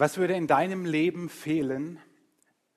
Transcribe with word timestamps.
Was 0.00 0.16
würde 0.16 0.32
in 0.32 0.46
deinem 0.46 0.86
Leben 0.86 1.28
fehlen, 1.28 1.98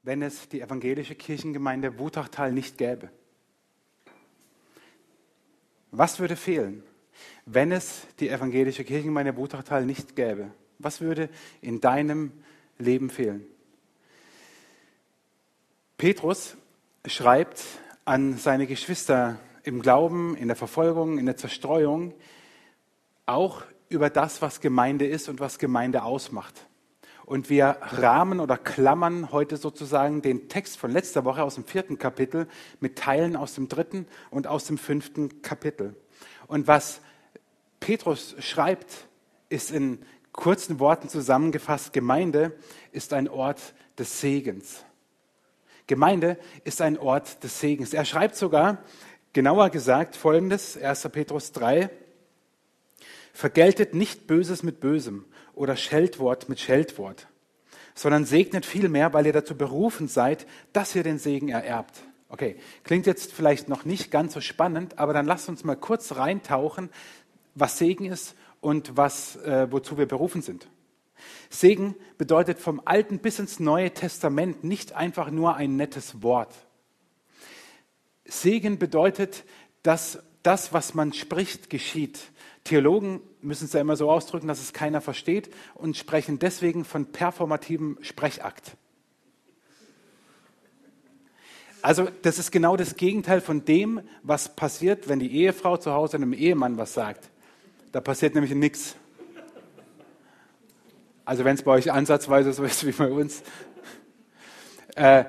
wenn 0.02 0.22
es 0.22 0.50
die 0.50 0.60
evangelische 0.60 1.16
Kirchengemeinde 1.16 1.98
Wutachtal 1.98 2.52
nicht 2.52 2.78
gäbe? 2.78 3.12
Was 5.91 6.20
würde 6.20 6.36
fehlen, 6.36 6.83
wenn 7.46 7.71
es 7.71 8.05
die 8.20 8.28
evangelische 8.28 8.83
Kirchengemeinde 8.83 9.38
Wutachtal 9.38 9.86
nicht 9.86 10.17
gäbe? 10.17 10.51
Was 10.79 10.99
würde 10.99 11.29
in 11.62 11.79
deinem 11.79 12.33
Leben 12.78 13.10
fehlen? 13.10 13.46
Petrus 15.96 16.58
schreibt 17.05 17.63
an 18.03 18.38
seine 18.38 18.67
Geschwister 18.67 19.40
im 19.63 19.81
Glauben, 19.81 20.35
in 20.35 20.49
der 20.49 20.58
Verfolgung, 20.58 21.17
in 21.20 21.26
der 21.26 21.38
Zerstreuung, 21.38 22.13
auch 23.26 23.63
über 23.88 24.09
das, 24.09 24.41
was 24.41 24.59
Gemeinde 24.59 25.08
ist 25.08 25.30
und 25.30 25.40
was 25.40 25.58
Gemeinde 25.58 26.03
ausmacht. 26.03 26.67
Und 27.26 27.49
wir 27.49 27.77
rahmen 27.81 28.39
oder 28.39 28.57
klammern 28.57 29.31
heute 29.31 29.57
sozusagen 29.57 30.21
den 30.21 30.49
Text 30.49 30.77
von 30.77 30.91
letzter 30.91 31.23
Woche 31.23 31.43
aus 31.43 31.55
dem 31.55 31.63
vierten 31.63 31.98
Kapitel 31.98 32.48
mit 32.79 32.98
Teilen 32.98 33.35
aus 33.35 33.55
dem 33.55 33.70
dritten 33.70 34.07
und 34.29 34.48
aus 34.48 34.65
dem 34.65 34.77
fünften 34.77 35.41
Kapitel. 35.41 35.95
Und 36.48 36.67
was 36.67 36.99
Petrus 37.79 38.35
schreibt, 38.39 39.07
ist 39.49 39.71
in 39.71 39.99
kurzen 40.34 40.79
Worten 40.79 41.07
zusammengefasst, 41.07 41.93
Gemeinde 41.93 42.53
ist 42.91 43.13
ein 43.13 43.29
Ort 43.29 43.73
des 43.98 44.20
Segens. 44.20 44.84
Gemeinde 45.87 46.37
ist 46.63 46.81
ein 46.81 46.98
Ort 46.98 47.43
des 47.43 47.59
Segens. 47.59 47.93
Er 47.93 48.05
schreibt 48.05 48.35
sogar, 48.35 48.79
genauer 49.31 49.70
gesagt, 49.70 50.15
folgendes, 50.15 50.77
1. 50.77 51.09
Petrus 51.12 51.51
3, 51.51 51.90
Vergeltet 53.35 53.95
nicht 53.95 54.27
Böses 54.27 54.62
mit 54.62 54.79
Bösem 54.79 55.26
oder 55.53 55.75
Scheldwort 55.75 56.49
mit 56.49 56.59
Scheldwort, 56.59 57.27
sondern 57.95 58.25
segnet 58.25 58.66
vielmehr, 58.66 59.13
weil 59.13 59.25
ihr 59.25 59.34
dazu 59.34 59.55
berufen 59.55 60.07
seid, 60.07 60.48
dass 60.73 60.96
ihr 60.96 61.04
den 61.04 61.20
Segen 61.20 61.49
ererbt. 61.49 62.01
Okay, 62.29 62.55
klingt 62.84 63.05
jetzt 63.05 63.32
vielleicht 63.32 63.70
noch 63.70 63.85
nicht 63.85 64.09
ganz 64.09 64.34
so 64.34 64.42
spannend, 64.42 64.98
aber 64.98 65.14
dann 65.14 65.28
lasst 65.28 65.50
uns 65.50 65.64
mal 65.64 65.76
kurz 65.76 66.16
reintauchen, 66.16 66.90
was 67.54 67.78
Segen 67.78 68.06
ist 68.06 68.36
und 68.59 68.98
was, 68.98 69.36
äh, 69.38 69.68
wozu 69.70 69.98
wir 69.98 70.08
berufen 70.08 70.42
sind. 70.42 70.68
Segen 71.50 71.96
bedeutet 72.18 72.59
vom 72.59 72.81
Alten 72.86 73.20
bis 73.20 73.38
ins 73.38 73.59
Neue 73.59 73.92
Testament 73.94 74.64
nicht 74.64 74.94
einfach 74.94 75.30
nur 75.30 75.56
ein 75.56 75.76
nettes 75.76 76.24
Wort. 76.24 76.54
Segen 78.26 78.80
bedeutet, 78.80 79.44
dass 79.84 80.20
das, 80.42 80.74
was 80.74 80.94
man 80.94 81.14
spricht, 81.14 81.70
geschieht. 81.70 82.20
Theologen 82.64 83.22
müssen 83.42 83.66
es 83.66 83.73
ja 83.73 83.81
immer 83.81 83.97
so 83.97 84.09
ausdrücken, 84.09 84.47
dass 84.47 84.61
es 84.61 84.72
keiner 84.72 85.02
versteht 85.02 85.53
und 85.75 85.97
sprechen 85.97 86.39
deswegen 86.39 86.86
von 86.86 87.08
performativem 87.08 87.97
Sprechakt. 88.02 88.78
Also 91.81 92.08
das 92.22 92.39
ist 92.39 92.52
genau 92.52 92.78
das 92.78 92.95
Gegenteil 92.95 93.41
von 93.41 93.66
dem, 93.66 94.02
was 94.22 94.56
passiert, 94.56 95.09
wenn 95.09 95.19
die 95.19 95.36
Ehefrau 95.36 95.75
zu 95.75 95.91
Hause 95.91 96.16
einem 96.16 96.31
Ehemann 96.31 96.78
was 96.78 96.94
sagt. 96.94 97.30
Da 97.91 98.00
passiert 98.00 98.36
nämlich 98.36 98.56
nichts. 98.56 98.95
Also 101.25 101.44
wenn 101.44 101.56
es 101.56 101.64
bei 101.64 101.72
euch 101.72 101.91
ansatzweise 101.91 102.53
so 102.53 102.64
ist 102.64 102.88
wie 102.88 102.94
bei 102.94 103.11
uns. 103.11 103.44
Äh, 104.95 105.25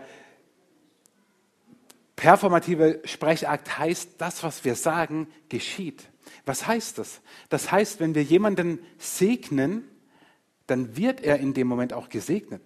performative 2.15 3.01
Sprechakt 3.05 3.79
heißt, 3.79 4.13
das, 4.19 4.43
was 4.45 4.65
wir 4.65 4.77
sagen, 4.77 5.27
geschieht. 5.49 6.05
Was 6.47 6.67
heißt 6.67 6.99
das? 6.99 7.21
Das 7.49 7.73
heißt, 7.73 8.01
wenn 8.01 8.15
wir 8.15 8.23
jemanden 8.23 8.79
segnen, 8.99 9.85
dann 10.67 10.97
wird 10.97 11.23
er 11.23 11.39
in 11.39 11.55
dem 11.55 11.67
Moment 11.67 11.93
auch 11.93 12.09
gesegnet. 12.09 12.63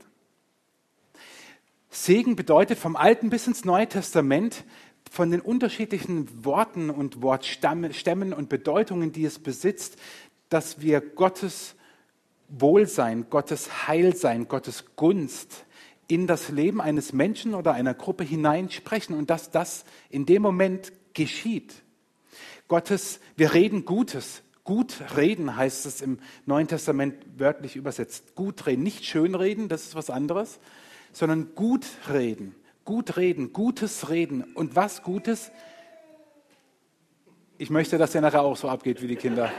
Segen 1.91 2.37
bedeutet 2.37 2.79
vom 2.79 2.97
Alten 2.97 3.31
bis 3.31 3.47
ins 3.47 3.65
Neue 3.65 3.89
Testament, 3.89 4.65
von 5.11 5.31
den 5.31 5.41
unterschiedlichen 5.41 6.45
Worten 6.45 6.91
und 6.91 7.23
Wortstämmen 7.23 8.33
und 8.33 8.49
Bedeutungen, 8.49 9.13
die 9.13 9.25
es 9.25 9.39
besitzt, 9.39 9.97
dass 10.51 10.81
wir 10.81 11.01
Gottes 11.01 11.77
Wohlsein, 12.49 13.27
Gottes 13.31 13.89
Heilsein, 13.89 14.49
Gottes 14.49 14.85
Gunst 14.97 15.65
in 16.09 16.27
das 16.27 16.49
Leben 16.49 16.81
eines 16.81 17.13
Menschen 17.13 17.55
oder 17.55 17.75
einer 17.75 17.95
Gruppe 17.95 18.25
hineinsprechen 18.25 19.17
und 19.17 19.31
dass 19.31 19.51
das 19.51 19.85
in 20.09 20.27
dem 20.27 20.43
Moment 20.43 20.93
geschieht. 21.15 21.83
Gottes, 22.69 23.21
wir 23.37 23.55
reden 23.55 23.85
Gutes. 23.85 24.43
Gut 24.63 24.95
reden 25.17 25.57
heißt 25.57 25.87
es 25.87 26.03
im 26.03 26.19
Neuen 26.45 26.69
Testament 26.69 27.15
wörtlich 27.39 27.77
übersetzt. 27.77 28.35
Gut 28.35 28.67
reden, 28.67 28.83
nicht 28.83 29.07
schön 29.07 29.35
reden, 29.35 29.69
das 29.69 29.85
ist 29.85 29.95
was 29.95 30.11
anderes, 30.11 30.61
sondern 31.13 31.55
gut 31.55 31.87
reden. 32.11 32.55
Gut 32.85 33.17
reden, 33.17 33.53
gutes 33.53 34.11
Reden. 34.11 34.45
Und 34.55 34.77
was 34.77 35.03
Gutes? 35.03 35.51
Ich 37.57 37.71
möchte, 37.71 37.99
dass 37.99 38.13
der 38.13 38.21
nachher 38.21 38.43
auch 38.43 38.57
so 38.57 38.69
abgeht 38.69 39.03
wie 39.03 39.09
die 39.09 39.17
Kinder. 39.17 39.51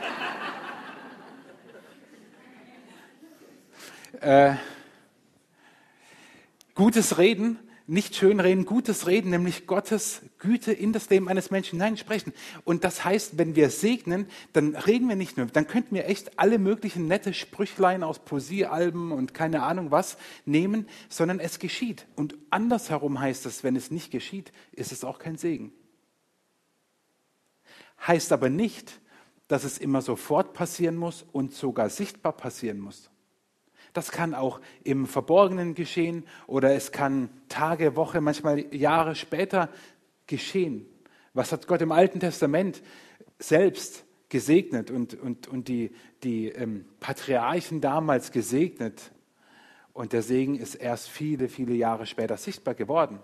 Äh, 4.21 4.55
gutes 6.75 7.17
Reden, 7.17 7.57
nicht 7.89 8.15
schönreden, 8.15 8.65
gutes 8.65 9.07
Reden, 9.07 9.31
nämlich 9.31 9.65
Gottes 9.65 10.21
Güte 10.37 10.71
in 10.71 10.93
das 10.93 11.09
Leben 11.09 11.27
eines 11.27 11.49
Menschen 11.49 11.79
hineinsprechen. 11.79 12.33
Und 12.63 12.83
das 12.83 13.03
heißt, 13.03 13.39
wenn 13.39 13.55
wir 13.55 13.71
segnen, 13.71 14.27
dann 14.53 14.75
reden 14.75 15.09
wir 15.09 15.15
nicht 15.15 15.37
nur, 15.37 15.47
dann 15.47 15.67
könnten 15.67 15.95
wir 15.95 16.07
echt 16.07 16.37
alle 16.37 16.59
möglichen 16.59 17.07
nette 17.07 17.33
Sprüchlein 17.33 18.03
aus 18.03 18.19
Poesiealben 18.19 19.11
und 19.11 19.33
keine 19.33 19.63
Ahnung 19.63 19.89
was 19.89 20.17
nehmen, 20.45 20.87
sondern 21.09 21.39
es 21.39 21.57
geschieht. 21.57 22.05
Und 22.15 22.37
andersherum 22.51 23.19
heißt 23.19 23.47
es, 23.47 23.63
wenn 23.63 23.75
es 23.75 23.89
nicht 23.89 24.11
geschieht, 24.11 24.51
ist 24.71 24.91
es 24.91 25.03
auch 25.03 25.17
kein 25.17 25.37
Segen. 25.37 25.73
Heißt 28.05 28.31
aber 28.31 28.49
nicht, 28.49 29.01
dass 29.47 29.63
es 29.63 29.79
immer 29.79 30.03
sofort 30.03 30.53
passieren 30.53 30.95
muss 30.95 31.25
und 31.31 31.53
sogar 31.53 31.89
sichtbar 31.89 32.33
passieren 32.33 32.79
muss. 32.79 33.09
Das 33.93 34.11
kann 34.11 34.33
auch 34.33 34.59
im 34.83 35.07
Verborgenen 35.07 35.75
geschehen 35.75 36.23
oder 36.47 36.73
es 36.73 36.91
kann 36.91 37.29
Tage, 37.47 37.95
Woche, 37.95 38.21
manchmal 38.21 38.73
Jahre 38.73 39.15
später 39.15 39.69
geschehen. 40.27 40.85
Was 41.33 41.51
hat 41.51 41.67
Gott 41.67 41.81
im 41.81 41.91
Alten 41.91 42.19
Testament 42.19 42.81
selbst 43.39 44.05
gesegnet 44.29 44.91
und, 44.91 45.15
und, 45.15 45.47
und 45.47 45.67
die, 45.67 45.91
die 46.23 46.49
ähm, 46.49 46.85
Patriarchen 46.99 47.81
damals 47.81 48.31
gesegnet? 48.31 49.11
Und 49.93 50.13
der 50.13 50.21
Segen 50.21 50.55
ist 50.55 50.75
erst 50.75 51.09
viele, 51.09 51.49
viele 51.49 51.73
Jahre 51.73 52.05
später 52.05 52.37
sichtbar 52.37 52.73
geworden. 52.73 53.19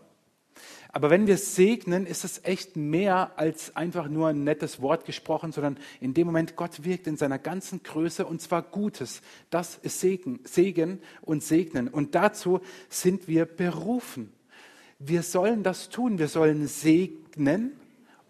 Aber 0.91 1.09
wenn 1.09 1.27
wir 1.27 1.37
segnen, 1.37 2.05
ist 2.05 2.23
es 2.23 2.41
echt 2.43 2.77
mehr 2.77 3.31
als 3.35 3.75
einfach 3.75 4.07
nur 4.07 4.29
ein 4.29 4.43
nettes 4.43 4.81
Wort 4.81 5.05
gesprochen, 5.05 5.51
sondern 5.51 5.77
in 5.99 6.13
dem 6.13 6.27
Moment, 6.27 6.55
Gott 6.55 6.85
wirkt 6.85 7.07
in 7.07 7.17
seiner 7.17 7.37
ganzen 7.37 7.83
Größe 7.83 8.25
und 8.25 8.41
zwar 8.41 8.61
Gutes. 8.61 9.21
Das 9.49 9.75
ist 9.75 9.99
Segen, 9.99 10.39
Segen 10.45 11.01
und 11.21 11.43
Segnen. 11.43 11.89
Und 11.89 12.15
dazu 12.15 12.61
sind 12.87 13.27
wir 13.27 13.45
berufen. 13.45 14.31
Wir 14.99 15.23
sollen 15.23 15.63
das 15.63 15.89
tun. 15.89 16.17
Wir 16.17 16.29
sollen 16.29 16.67
segnen 16.67 17.73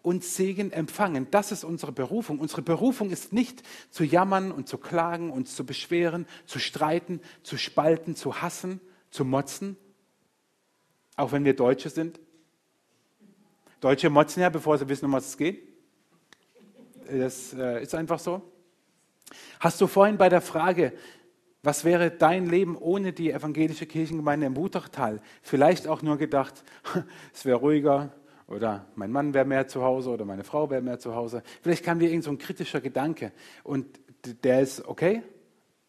und 0.02 0.24
Segen 0.24 0.72
empfangen. 0.72 1.28
Das 1.32 1.52
ist 1.52 1.64
unsere 1.64 1.92
Berufung. 1.92 2.40
Unsere 2.40 2.62
Berufung 2.62 3.10
ist 3.10 3.34
nicht 3.34 3.64
zu 3.90 4.04
jammern 4.04 4.52
und 4.52 4.68
zu 4.68 4.78
klagen, 4.78 5.32
uns 5.32 5.56
zu 5.56 5.66
beschweren, 5.66 6.26
zu 6.46 6.60
streiten, 6.60 7.22
zu 7.44 7.58
spalten, 7.58 8.16
zu 8.16 8.42
hassen, 8.42 8.82
zu 9.10 9.26
motzen, 9.26 9.78
auch 11.16 11.32
wenn 11.32 11.46
wir 11.46 11.56
Deutsche 11.56 11.90
sind. 11.90 12.20
Deutsche 13.80 14.10
motzen 14.10 14.42
ja, 14.42 14.50
bevor 14.50 14.78
sie 14.78 14.88
wissen, 14.90 15.06
um 15.06 15.14
was 15.14 15.28
es 15.28 15.38
geht. 15.38 15.68
Das 17.10 17.54
äh, 17.54 17.84
ist 17.84 17.94
einfach 17.94 18.20
so. 18.20 18.42
Hast 19.60 19.80
du 19.80 19.88
vorhin 19.88 20.18
bei 20.18 20.30
der 20.30 20.42
Frage, 20.42 20.94
was 21.62 21.84
wäre 21.84 22.12
dein 22.12 22.46
Leben 22.46 22.78
ohne 22.78 23.12
die 23.12 23.32
evangelische 23.32 23.86
Kirchengemeinde 23.86 24.46
im 24.46 24.56
Wutachtal, 24.56 25.22
vielleicht 25.42 25.88
auch 25.88 26.02
nur 26.02 26.18
gedacht, 26.18 26.64
es 27.34 27.46
wäre 27.46 27.58
ruhiger 27.58 28.12
oder 28.48 28.86
mein 28.96 29.12
Mann 29.12 29.34
wäre 29.34 29.46
mehr 29.46 29.68
zu 29.68 29.82
Hause 29.82 30.12
oder 30.12 30.26
meine 30.26 30.44
Frau 30.44 30.70
wäre 30.70 30.82
mehr 30.82 31.00
zu 31.00 31.16
Hause. 31.16 31.42
Vielleicht 31.62 31.84
kam 31.84 32.00
dir 32.00 32.10
irgend 32.10 32.24
so 32.24 32.32
ein 32.32 32.38
kritischer 32.38 32.82
Gedanke 32.82 33.32
und 33.64 34.00
der 34.44 34.62
ist 34.62 34.88
okay, 34.88 35.24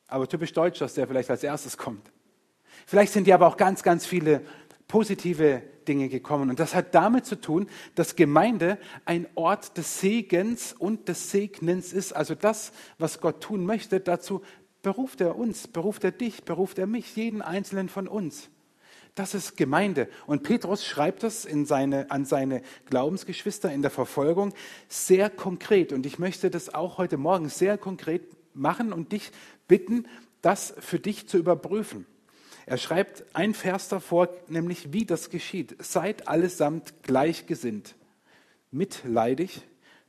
aber 0.08 0.28
typisch 0.28 0.52
deutsch, 0.52 0.78
dass 0.78 0.94
der 0.94 1.06
vielleicht 1.06 1.30
als 1.30 1.42
erstes 1.42 1.76
kommt. 1.76 2.10
Vielleicht 2.86 3.12
sind 3.12 3.26
dir 3.26 3.34
aber 3.34 3.46
auch 3.46 3.56
ganz, 3.56 3.82
ganz 3.82 4.06
viele 4.06 4.42
positive 4.88 5.62
Dinge 5.86 6.08
gekommen. 6.08 6.50
Und 6.50 6.60
das 6.60 6.74
hat 6.74 6.94
damit 6.94 7.26
zu 7.26 7.40
tun, 7.40 7.68
dass 7.94 8.16
Gemeinde 8.16 8.78
ein 9.04 9.26
Ort 9.34 9.76
des 9.76 10.00
Segens 10.00 10.72
und 10.72 11.08
des 11.08 11.30
Segnens 11.30 11.92
ist. 11.92 12.12
Also 12.12 12.34
das, 12.34 12.72
was 12.98 13.20
Gott 13.20 13.40
tun 13.40 13.64
möchte, 13.64 14.00
dazu 14.00 14.42
beruft 14.82 15.20
er 15.20 15.36
uns, 15.36 15.68
beruft 15.68 16.04
er 16.04 16.12
dich, 16.12 16.44
beruft 16.44 16.78
er 16.78 16.86
mich, 16.86 17.16
jeden 17.16 17.42
einzelnen 17.42 17.88
von 17.88 18.06
uns. 18.06 18.50
Das 19.16 19.34
ist 19.34 19.56
Gemeinde. 19.56 20.08
Und 20.26 20.42
Petrus 20.42 20.84
schreibt 20.84 21.22
das 21.22 21.42
seine, 21.64 22.10
an 22.10 22.26
seine 22.26 22.60
Glaubensgeschwister 22.84 23.72
in 23.72 23.80
der 23.80 23.90
Verfolgung 23.90 24.52
sehr 24.88 25.30
konkret. 25.30 25.92
Und 25.92 26.04
ich 26.04 26.18
möchte 26.18 26.50
das 26.50 26.72
auch 26.74 26.98
heute 26.98 27.16
Morgen 27.16 27.48
sehr 27.48 27.78
konkret 27.78 28.22
machen 28.54 28.92
und 28.92 29.12
dich 29.12 29.32
bitten, 29.66 30.06
das 30.42 30.74
für 30.78 30.98
dich 30.98 31.28
zu 31.28 31.38
überprüfen. 31.38 32.06
Er 32.66 32.78
schreibt 32.78 33.24
ein 33.32 33.54
Vers 33.54 33.88
davor, 33.88 34.28
nämlich 34.48 34.92
wie 34.92 35.06
das 35.06 35.30
geschieht. 35.30 35.76
Seid 35.82 36.26
allesamt 36.26 37.04
gleichgesinnt, 37.04 37.94
mitleidig, 38.72 39.62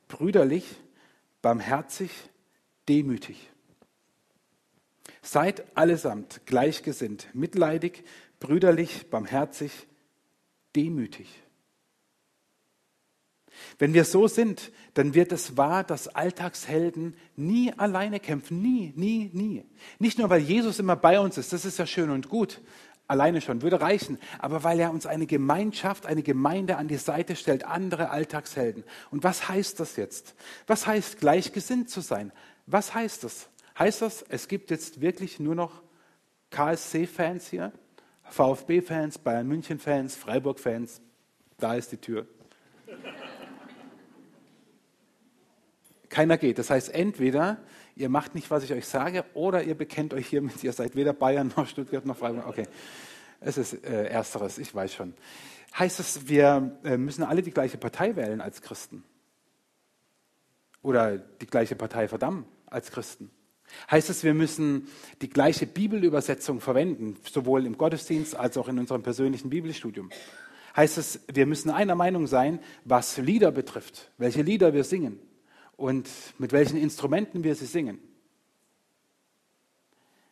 brüderlich, 0.08 0.66
barmherzig, 1.44 2.10
demütig. 2.90 3.52
Seid 5.22 5.78
allesamt 5.78 6.42
gleichgesinnt, 6.48 7.28
mitleidig, 7.34 8.04
brüderlich, 8.40 9.08
barmherzig, 9.12 9.88
demütig. 10.76 11.28
Wenn 13.80 13.94
wir 13.94 14.06
so 14.06 14.28
sind, 14.28 14.72
dann 14.94 15.14
wird 15.14 15.32
es 15.32 15.58
wahr, 15.58 15.84
dass 15.84 16.08
Alltagshelden 16.08 17.16
nie 17.36 17.74
alleine 17.74 18.20
kämpfen. 18.20 18.62
Nie, 18.62 18.94
nie, 18.96 19.30
nie. 19.34 19.66
Nicht 20.00 20.18
nur, 20.18 20.30
weil 20.30 20.42
Jesus 20.42 20.80
immer 20.80 20.96
bei 20.96 21.20
uns 21.20 21.38
ist, 21.38 21.54
das 21.54 21.66
ist 21.66 21.80
ja 21.80 21.86
schön 21.86 22.10
und 22.10 22.30
gut. 22.30 22.62
Alleine 23.08 23.40
schon, 23.40 23.62
würde 23.62 23.80
reichen. 23.80 24.18
Aber 24.40 24.64
weil 24.64 24.80
er 24.80 24.92
uns 24.92 25.06
eine 25.06 25.28
Gemeinschaft, 25.28 26.06
eine 26.06 26.24
Gemeinde 26.24 26.78
an 26.78 26.88
die 26.88 26.98
Seite 26.98 27.36
stellt, 27.36 27.64
andere 27.64 28.10
Alltagshelden. 28.10 28.84
Und 29.12 29.24
was 29.24 29.48
heißt 29.48 29.80
das 29.80 29.96
jetzt? 29.96 30.36
Was 30.68 30.88
heißt 30.88 31.20
gleichgesinnt 31.20 31.90
zu 31.90 32.02
sein? 32.02 32.34
Was 32.66 32.94
heißt 32.94 33.24
das? 33.24 33.50
Heißt 33.80 34.02
das, 34.02 34.26
es 34.28 34.48
gibt 34.48 34.72
jetzt 34.72 35.00
wirklich 35.00 35.40
nur 35.40 35.56
noch 35.56 35.84
KSC-Fans 36.50 37.50
hier? 37.50 37.72
VfB-Fans, 38.30 39.20
Bayern 39.20 39.48
München-Fans, 39.48 40.16
Freiburg-Fans? 40.16 41.02
Da 41.58 41.76
ist 41.76 41.92
die 41.92 41.98
Tür. 41.98 42.28
Keiner 46.10 46.38
geht. 46.38 46.58
Das 46.60 46.70
heißt, 46.70 46.94
entweder 46.94 47.58
ihr 47.96 48.10
macht 48.10 48.36
nicht, 48.36 48.50
was 48.52 48.64
ich 48.64 48.74
euch 48.74 48.88
sage, 48.88 49.26
oder 49.34 49.64
ihr 49.64 49.76
bekennt 49.76 50.14
euch 50.14 50.28
hiermit, 50.28 50.64
ihr 50.64 50.74
seid 50.74 50.96
weder 50.96 51.14
Bayern 51.14 51.54
noch 51.56 51.68
Stuttgart 51.68 52.06
noch 52.06 52.18
Freiburg. 52.18 52.48
Okay, 52.48 52.68
es 53.40 53.58
ist 53.58 53.86
äh, 53.86 54.06
Ersteres, 54.06 54.58
ich 54.58 54.74
weiß 54.74 54.94
schon. 54.94 55.14
Heißt 55.78 56.00
es, 56.00 56.28
wir 56.28 56.80
äh, 56.84 56.98
müssen 56.98 57.24
alle 57.24 57.42
die 57.42 57.52
gleiche 57.52 57.78
Partei 57.78 58.16
wählen 58.16 58.42
als 58.42 58.62
Christen? 58.62 59.04
Oder 60.82 61.18
die 61.18 61.48
gleiche 61.48 61.76
Partei 61.76 62.08
verdammen 62.08 62.46
als 62.68 62.92
Christen? 62.92 63.30
Heißt 63.92 64.10
es, 64.10 64.24
wir 64.24 64.34
müssen 64.34 64.88
die 65.22 65.30
gleiche 65.30 65.68
Bibelübersetzung 65.68 66.62
verwenden, 66.62 67.18
sowohl 67.30 67.66
im 67.66 67.78
Gottesdienst 67.78 68.36
als 68.36 68.58
auch 68.58 68.70
in 68.70 68.80
unserem 68.80 69.04
persönlichen 69.04 69.50
Bibelstudium? 69.50 70.10
Heißt 70.76 70.98
es, 70.98 71.20
wir 71.32 71.46
müssen 71.46 71.70
einer 71.70 71.96
Meinung 71.96 72.28
sein, 72.28 72.60
was 72.86 73.18
Lieder 73.18 73.52
betrifft, 73.52 74.12
welche 74.18 74.42
Lieder 74.42 74.74
wir 74.74 74.84
singen? 74.84 75.20
Und 75.78 76.10
mit 76.38 76.52
welchen 76.52 76.78
Instrumenten 76.78 77.44
wir 77.44 77.56
sie 77.56 77.68
singen. 77.68 78.00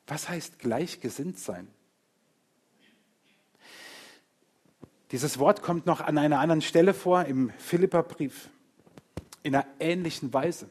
Was 0.07 0.27
heißt 0.27 0.59
gleichgesinnt 0.59 1.39
sein? 1.39 1.68
Dieses 5.12 5.39
Wort 5.39 5.62
kommt 5.62 5.86
noch 5.86 6.01
an 6.01 6.18
einer 6.18 6.39
anderen 6.39 6.62
Stelle 6.62 6.94
vor 6.94 7.25
im 7.25 7.51
Philipperbrief 7.57 8.50
in 9.44 9.56
einer 9.56 9.68
ähnlichen 9.80 10.33
Weise. 10.33 10.68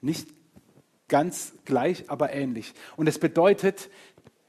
Nicht 0.00 0.28
ganz 1.08 1.52
gleich, 1.64 2.08
aber 2.08 2.32
ähnlich. 2.32 2.72
Und 2.96 3.08
es 3.08 3.18
bedeutet, 3.18 3.90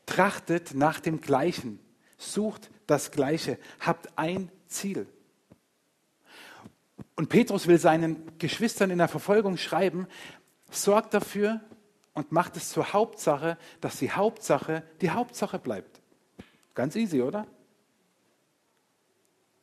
trachtet 0.05 0.75
nach 0.75 0.99
dem 0.99 1.19
Gleichen, 1.19 1.79
sucht 2.17 2.69
das 2.85 3.11
Gleiche, 3.11 3.57
habt 3.79 4.17
ein 4.17 4.51
Ziel. 4.67 5.07
Und 7.15 7.29
Petrus 7.29 7.67
will 7.67 7.77
seinen 7.77 8.37
Geschwistern 8.39 8.89
in 8.89 8.97
der 8.97 9.07
Verfolgung 9.07 9.57
schreiben, 9.57 10.07
sorgt 10.71 11.13
dafür 11.13 11.61
und 12.13 12.31
macht 12.31 12.57
es 12.57 12.69
zur 12.69 12.93
Hauptsache, 12.93 13.57
dass 13.81 13.97
die 13.97 14.11
Hauptsache 14.11 14.83
die 15.01 15.11
Hauptsache 15.11 15.59
bleibt. 15.59 16.01
Ganz 16.73 16.95
easy, 16.95 17.21
oder? 17.21 17.45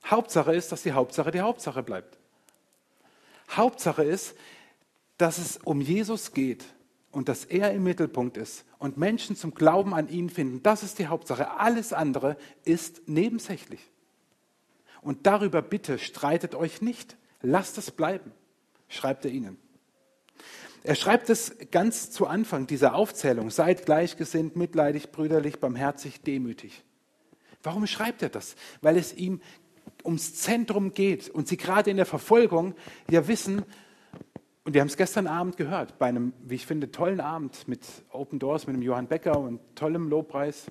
Hauptsache 0.05 0.55
ist, 0.55 0.73
dass 0.73 0.83
die 0.83 0.93
Hauptsache 0.93 1.31
die 1.31 1.41
Hauptsache 1.41 1.83
bleibt. 1.83 2.19
Hauptsache 3.51 4.05
ist, 4.05 4.37
dass 5.19 5.39
es 5.39 5.59
um 5.59 5.81
Jesus 5.81 6.33
geht 6.33 6.65
und 7.11 7.29
dass 7.29 7.45
er 7.45 7.73
im 7.73 7.83
Mittelpunkt 7.83 8.37
ist 8.37 8.65
und 8.79 8.97
Menschen 8.97 9.37
zum 9.37 9.55
Glauben 9.55 9.93
an 9.93 10.09
ihn 10.09 10.31
finden. 10.31 10.63
Das 10.63 10.83
ist 10.83 10.99
die 10.99 11.09
Hauptsache. 11.09 11.51
Alles 11.59 11.93
andere 11.93 12.37
ist 12.65 13.09
nebensächlich. 13.09 13.81
Und 15.03 15.27
darüber 15.27 15.63
bitte 15.63 15.99
streitet 15.99 16.55
euch 16.55 16.81
nicht. 16.81 17.17
Lasst 17.43 17.79
es 17.79 17.91
bleiben, 17.91 18.33
schreibt 18.89 19.25
er 19.25 19.31
ihnen. 19.31 19.57
Er 20.83 20.95
schreibt 20.95 21.29
es 21.29 21.57
ganz 21.71 22.11
zu 22.11 22.27
Anfang 22.27 22.67
dieser 22.67 22.95
Aufzählung. 22.95 23.51
Seid 23.51 23.85
gleichgesinnt, 23.85 24.57
mitleidig, 24.57 25.13
brüderlich, 25.13 25.61
barmherzig, 25.61 26.23
demütig. 26.23 26.85
Warum 27.63 27.87
schreibt 27.87 28.23
er 28.23 28.31
das? 28.31 28.57
Weil 28.81 28.97
es 28.97 29.13
ihm 29.13 29.41
ums 30.05 30.35
Zentrum 30.35 30.95
geht 30.95 31.29
und 31.29 31.49
sie 31.49 31.59
gerade 31.59 31.91
in 31.91 31.99
der 31.99 32.07
Verfolgung 32.07 32.75
ja 33.11 33.29
wissen, 33.29 33.65
und 34.65 34.75
wir 34.75 34.83
haben 34.83 34.89
es 34.89 34.97
gestern 34.97 35.27
Abend 35.27 35.57
gehört, 35.57 35.99
bei 35.99 36.07
einem, 36.07 36.33
wie 36.45 36.55
ich 36.55 36.67
finde, 36.67 36.91
tollen 36.91 37.21
Abend 37.21 37.67
mit 37.67 37.81
Open 38.11 38.39
Doors, 38.39 38.67
mit 38.67 38.77
dem 38.77 38.83
Johann 38.83 39.09
Becker 39.09 39.39
und 39.39 39.61
tollem 39.75 40.09
Lobpreis 40.09 40.67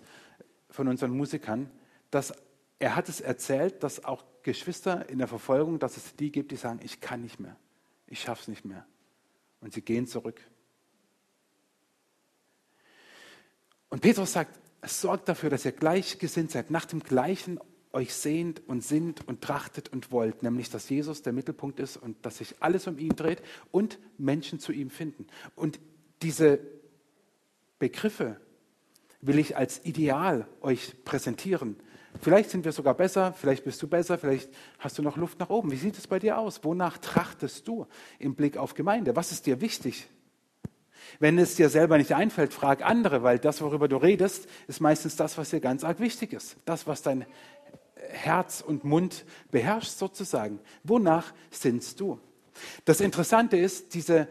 von 0.69 0.87
unseren 0.87 1.11
Musikern, 1.11 1.69
dass 2.11 2.33
er 2.77 2.95
hat 2.95 3.09
es 3.09 3.19
erzählt, 3.19 3.83
dass 3.83 4.05
auch 4.05 4.23
Geschwister 4.51 5.07
in 5.09 5.19
der 5.19 5.27
Verfolgung, 5.27 5.79
dass 5.79 5.97
es 5.97 6.15
die 6.15 6.31
gibt, 6.31 6.51
die 6.51 6.55
sagen, 6.55 6.79
ich 6.83 7.01
kann 7.01 7.21
nicht 7.21 7.39
mehr, 7.39 7.55
ich 8.07 8.21
schaffe 8.21 8.41
es 8.43 8.47
nicht 8.47 8.65
mehr. 8.65 8.85
Und 9.61 9.73
sie 9.73 9.81
gehen 9.81 10.07
zurück. 10.07 10.41
Und 13.89 14.01
Petrus 14.01 14.33
sagt, 14.33 14.59
sorgt 14.83 15.27
dafür, 15.29 15.49
dass 15.49 15.65
ihr 15.65 15.71
gleichgesinnt 15.71 16.51
seid, 16.51 16.71
nach 16.71 16.85
dem 16.85 17.01
Gleichen 17.01 17.59
euch 17.91 18.13
sehnt 18.13 18.67
und 18.67 18.83
sinnt 18.83 19.27
und 19.27 19.41
trachtet 19.41 19.89
und 19.89 20.11
wollt, 20.11 20.43
nämlich 20.43 20.69
dass 20.69 20.89
Jesus 20.89 21.21
der 21.21 21.33
Mittelpunkt 21.33 21.79
ist 21.79 21.97
und 21.97 22.23
dass 22.25 22.37
sich 22.37 22.55
alles 22.61 22.87
um 22.87 22.97
ihn 22.99 23.15
dreht 23.15 23.41
und 23.71 23.99
Menschen 24.17 24.59
zu 24.59 24.71
ihm 24.71 24.89
finden. 24.89 25.25
Und 25.55 25.79
diese 26.21 26.59
Begriffe 27.79 28.39
will 29.21 29.39
ich 29.39 29.57
als 29.57 29.83
Ideal 29.85 30.47
euch 30.61 31.03
präsentieren. 31.03 31.77
Vielleicht 32.21 32.49
sind 32.49 32.65
wir 32.65 32.71
sogar 32.71 32.95
besser, 32.95 33.33
vielleicht 33.33 33.63
bist 33.63 33.81
du 33.81 33.87
besser, 33.87 34.17
vielleicht 34.17 34.49
hast 34.79 34.97
du 34.97 35.01
noch 35.01 35.15
Luft 35.15 35.39
nach 35.39 35.49
oben. 35.49 35.71
Wie 35.71 35.77
sieht 35.77 35.97
es 35.97 36.07
bei 36.07 36.19
dir 36.19 36.37
aus? 36.37 36.63
Wonach 36.63 36.97
trachtest 36.97 37.67
du 37.67 37.85
im 38.17 38.35
Blick 38.35 38.57
auf 38.57 38.73
Gemeinde? 38.73 39.15
Was 39.15 39.31
ist 39.31 39.45
dir 39.45 39.61
wichtig? 39.61 40.07
Wenn 41.19 41.37
es 41.37 41.55
dir 41.55 41.69
selber 41.69 41.97
nicht 41.97 42.13
einfällt, 42.13 42.53
frag 42.53 42.83
andere, 42.83 43.23
weil 43.23 43.39
das, 43.39 43.61
worüber 43.61 43.87
du 43.87 43.97
redest, 43.97 44.47
ist 44.67 44.81
meistens 44.81 45.15
das, 45.15 45.37
was 45.37 45.49
dir 45.49 45.59
ganz 45.59 45.83
arg 45.83 45.99
wichtig 45.99 46.33
ist. 46.33 46.57
Das, 46.65 46.87
was 46.87 47.01
dein 47.01 47.25
Herz 47.95 48.61
und 48.61 48.83
Mund 48.83 49.25
beherrscht 49.51 49.91
sozusagen. 49.91 50.59
Wonach 50.83 51.33
sinnst 51.51 51.99
du? 51.99 52.19
Das 52.85 53.01
Interessante 53.01 53.57
ist, 53.57 53.93
diese 53.93 54.27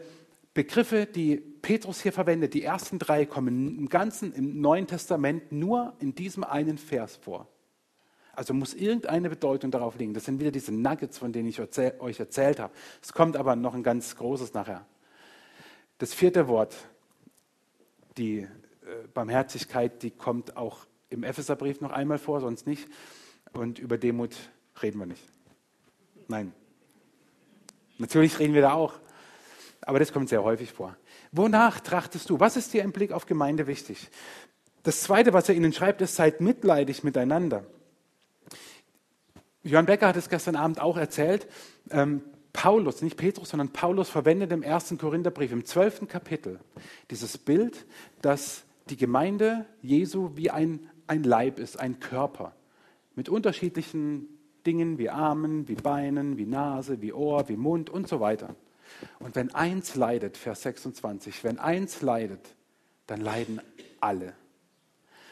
Begriffe, 0.53 1.05
die 1.05 1.37
Petrus 1.37 2.01
hier 2.01 2.11
verwendet, 2.11 2.53
die 2.53 2.63
ersten 2.63 2.99
drei 2.99 3.25
kommen 3.25 3.77
im 3.77 3.89
Ganzen 3.89 4.33
im 4.33 4.59
Neuen 4.61 4.87
Testament 4.87 5.51
nur 5.51 5.93
in 5.99 6.15
diesem 6.15 6.43
einen 6.43 6.77
Vers 6.77 7.17
vor. 7.17 7.47
Also 8.39 8.53
muss 8.53 8.73
irgendeine 8.73 9.29
Bedeutung 9.29 9.69
darauf 9.69 9.97
liegen. 9.97 10.13
Das 10.13 10.23
sind 10.23 10.39
wieder 10.39 10.49
diese 10.49 10.71
Nuggets, 10.71 11.17
von 11.17 11.33
denen 11.33 11.49
ich 11.49 11.59
euch 11.59 12.19
erzählt 12.21 12.61
habe. 12.61 12.71
Es 13.01 13.11
kommt 13.11 13.35
aber 13.35 13.57
noch 13.57 13.73
ein 13.73 13.83
ganz 13.83 14.15
großes 14.15 14.53
nachher. 14.53 14.85
Das 15.97 16.13
vierte 16.13 16.47
Wort, 16.47 16.73
die 18.17 18.37
äh, 18.37 18.47
Barmherzigkeit, 19.13 20.03
die 20.03 20.11
kommt 20.11 20.55
auch 20.55 20.85
im 21.09 21.25
Epheserbrief 21.25 21.81
noch 21.81 21.91
einmal 21.91 22.17
vor, 22.17 22.39
sonst 22.39 22.65
nicht. 22.65 22.87
Und 23.51 23.77
über 23.77 23.97
Demut 23.97 24.37
reden 24.81 24.99
wir 24.99 25.05
nicht. 25.05 25.23
Nein. 26.29 26.53
Natürlich 27.97 28.39
reden 28.39 28.53
wir 28.53 28.61
da 28.61 28.71
auch. 28.71 28.93
Aber 29.81 29.99
das 29.99 30.13
kommt 30.13 30.29
sehr 30.29 30.45
häufig 30.45 30.71
vor. 30.71 30.95
Wonach 31.33 31.81
trachtest 31.81 32.29
du? 32.29 32.39
Was 32.39 32.55
ist 32.55 32.73
dir 32.73 32.83
im 32.83 32.93
Blick 32.93 33.11
auf 33.11 33.25
Gemeinde 33.25 33.67
wichtig? 33.67 34.09
Das 34.83 35.01
Zweite, 35.01 35.33
was 35.33 35.49
er 35.49 35.55
ihnen 35.55 35.73
schreibt, 35.73 35.99
ist, 35.99 36.15
seid 36.15 36.39
mitleidig 36.39 37.03
miteinander. 37.03 37.65
Johann 39.63 39.85
Becker 39.85 40.07
hat 40.07 40.15
es 40.15 40.29
gestern 40.29 40.55
Abend 40.55 40.79
auch 40.79 40.97
erzählt. 40.97 41.47
Ähm, 41.91 42.21
Paulus, 42.53 43.01
nicht 43.01 43.17
Petrus, 43.17 43.49
sondern 43.49 43.69
Paulus 43.69 44.09
verwendet 44.09 44.51
im 44.51 44.63
ersten 44.63 44.97
Korintherbrief, 44.97 45.51
im 45.51 45.65
zwölften 45.65 46.07
Kapitel, 46.07 46.59
dieses 47.11 47.37
Bild, 47.37 47.85
dass 48.21 48.63
die 48.89 48.97
Gemeinde 48.97 49.65
Jesu 49.81 50.31
wie 50.35 50.49
ein, 50.49 50.89
ein 51.07 51.23
Leib 51.23 51.59
ist, 51.59 51.79
ein 51.79 51.99
Körper 51.99 52.55
mit 53.15 53.29
unterschiedlichen 53.29 54.27
Dingen 54.65 54.97
wie 54.97 55.09
Armen, 55.09 55.67
wie 55.67 55.75
Beinen, 55.75 56.37
wie 56.37 56.45
Nase, 56.45 57.01
wie 57.01 57.13
Ohr, 57.13 57.49
wie 57.49 57.57
Mund 57.57 57.89
und 57.89 58.07
so 58.07 58.19
weiter. 58.19 58.55
Und 59.19 59.35
wenn 59.35 59.53
eins 59.53 59.95
leidet, 59.95 60.37
Vers 60.37 60.63
26, 60.63 61.43
wenn 61.43 61.59
eins 61.59 62.01
leidet, 62.01 62.55
dann 63.07 63.21
leiden 63.21 63.61
alle. 63.99 64.33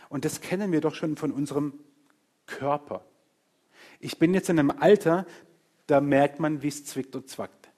Und 0.10 0.26
das 0.26 0.42
kennen 0.42 0.72
wir 0.72 0.82
doch 0.82 0.96
schon 0.96 1.18
von 1.18 1.32
unserem 1.32 1.74
Körper. 2.46 3.04
Ich 4.00 4.20
bin 4.20 4.34
jetzt 4.34 4.50
in 4.50 4.60
einem 4.60 4.72
Alter, 4.72 5.26
da 5.88 6.00
merkt 6.02 6.40
man, 6.40 6.62
wie 6.62 6.68
es 6.68 6.86
zwickt 6.86 7.16
und 7.16 7.30
zwackt. 7.30 7.64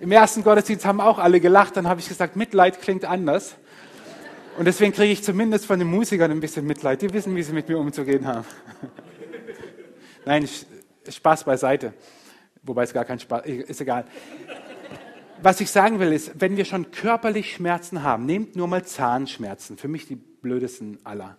Im 0.00 0.12
ersten 0.12 0.44
Gottesdienst 0.44 0.86
haben 0.86 1.00
auch 1.00 1.18
alle 1.18 1.40
gelacht, 1.40 1.76
dann 1.76 1.88
habe 1.88 1.98
ich 2.00 2.08
gesagt, 2.08 2.36
Mitleid 2.36 2.80
klingt 2.80 3.04
anders. 3.04 3.56
Und 4.56 4.66
deswegen 4.66 4.92
kriege 4.92 5.12
ich 5.12 5.24
zumindest 5.24 5.66
von 5.66 5.80
den 5.80 5.88
Musikern 5.88 6.30
ein 6.30 6.40
bisschen 6.40 6.64
Mitleid. 6.64 7.02
Die 7.02 7.12
wissen, 7.12 7.34
wie 7.34 7.42
sie 7.42 7.52
mit 7.52 7.68
mir 7.68 7.76
umzugehen 7.76 8.24
haben. 8.26 8.46
Nein, 10.24 10.48
Spaß 11.08 11.42
beiseite. 11.44 11.92
Wobei 12.62 12.84
es 12.84 12.92
gar 12.92 13.04
kein 13.04 13.18
Spaß 13.18 13.46
ist, 13.46 13.80
egal. 13.80 14.04
Was 15.44 15.60
ich 15.60 15.70
sagen 15.70 16.00
will, 16.00 16.10
ist, 16.10 16.40
wenn 16.40 16.56
wir 16.56 16.64
schon 16.64 16.90
körperlich 16.90 17.52
Schmerzen 17.52 18.02
haben, 18.02 18.24
nehmt 18.24 18.56
nur 18.56 18.66
mal 18.66 18.82
Zahnschmerzen. 18.82 19.76
Für 19.76 19.88
mich 19.88 20.06
die 20.06 20.16
blödesten 20.16 21.04
aller. 21.04 21.36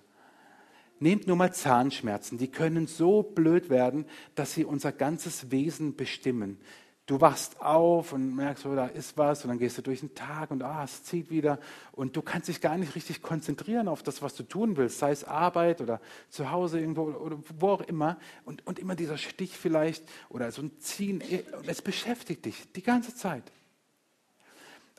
Nehmt 0.99 1.25
nur 1.25 1.35
mal 1.35 1.51
Zahnschmerzen. 1.51 2.37
Die 2.37 2.51
können 2.51 2.85
so 2.85 3.23
blöd 3.23 3.71
werden, 3.71 4.05
dass 4.35 4.53
sie 4.53 4.63
unser 4.63 4.91
ganzes 4.91 5.49
Wesen 5.49 5.95
bestimmen. 5.95 6.59
Du 7.07 7.19
wachst 7.19 7.59
auf 7.61 8.13
und 8.13 8.35
merkst, 8.35 8.67
oh, 8.67 8.75
da 8.75 8.85
ist 8.85 9.17
was, 9.17 9.43
und 9.43 9.49
dann 9.49 9.57
gehst 9.57 9.79
du 9.79 9.81
durch 9.81 10.01
den 10.01 10.13
Tag 10.13 10.51
und 10.51 10.61
ah, 10.61 10.83
es 10.83 11.03
zieht 11.03 11.31
wieder. 11.31 11.59
Und 11.91 12.15
du 12.15 12.21
kannst 12.21 12.47
dich 12.47 12.61
gar 12.61 12.77
nicht 12.77 12.93
richtig 12.93 13.23
konzentrieren 13.23 13.87
auf 13.87 14.03
das, 14.03 14.21
was 14.21 14.35
du 14.35 14.43
tun 14.43 14.77
willst, 14.77 14.99
sei 14.99 15.09
es 15.09 15.23
Arbeit 15.23 15.81
oder 15.81 15.99
zu 16.29 16.51
Hause 16.51 16.79
irgendwo 16.79 17.05
oder 17.05 17.39
wo 17.57 17.69
auch 17.69 17.81
immer. 17.81 18.17
Und, 18.43 18.67
und 18.67 18.77
immer 18.77 18.95
dieser 18.95 19.17
Stich 19.17 19.57
vielleicht 19.57 20.03
oder 20.29 20.51
so 20.51 20.61
ein 20.61 20.79
Ziehen, 20.79 21.23
es 21.65 21.81
beschäftigt 21.81 22.45
dich 22.45 22.71
die 22.73 22.83
ganze 22.83 23.15
Zeit. 23.15 23.51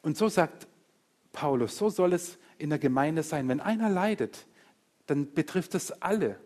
Und 0.06 0.16
so 0.16 0.28
sagt 0.28 0.68
Paulus, 1.32 1.76
so 1.76 1.88
soll 1.88 2.12
es 2.12 2.38
in 2.58 2.70
der 2.70 2.78
Gemeinde 2.78 3.24
sein. 3.24 3.48
Wenn 3.48 3.58
einer 3.58 3.90
leidet, 3.90 4.46
dann 5.06 5.34
betrifft 5.34 5.74
es 5.74 5.90
alle, 6.00 6.38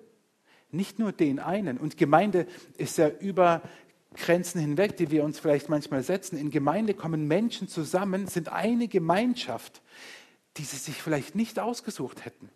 nicht 0.70 0.98
nur 0.98 1.12
den 1.12 1.38
einen. 1.38 1.76
Und 1.76 1.98
Gemeinde 1.98 2.46
ist 2.78 2.96
ja 2.96 3.10
über 3.10 3.60
Grenzen 4.14 4.62
hinweg, 4.62 4.96
die 4.96 5.10
wir 5.10 5.24
uns 5.24 5.38
vielleicht 5.38 5.68
manchmal 5.68 6.02
setzen. 6.02 6.38
In 6.38 6.50
Gemeinde 6.50 6.94
kommen 6.94 7.28
Menschen 7.28 7.68
zusammen, 7.68 8.28
sind 8.28 8.50
eine 8.50 8.88
Gemeinschaft, 8.88 9.82
die 10.56 10.64
sie 10.64 10.78
sich 10.78 10.94
vielleicht 10.94 11.34
nicht 11.34 11.58
ausgesucht 11.58 12.24
hätten. 12.24 12.48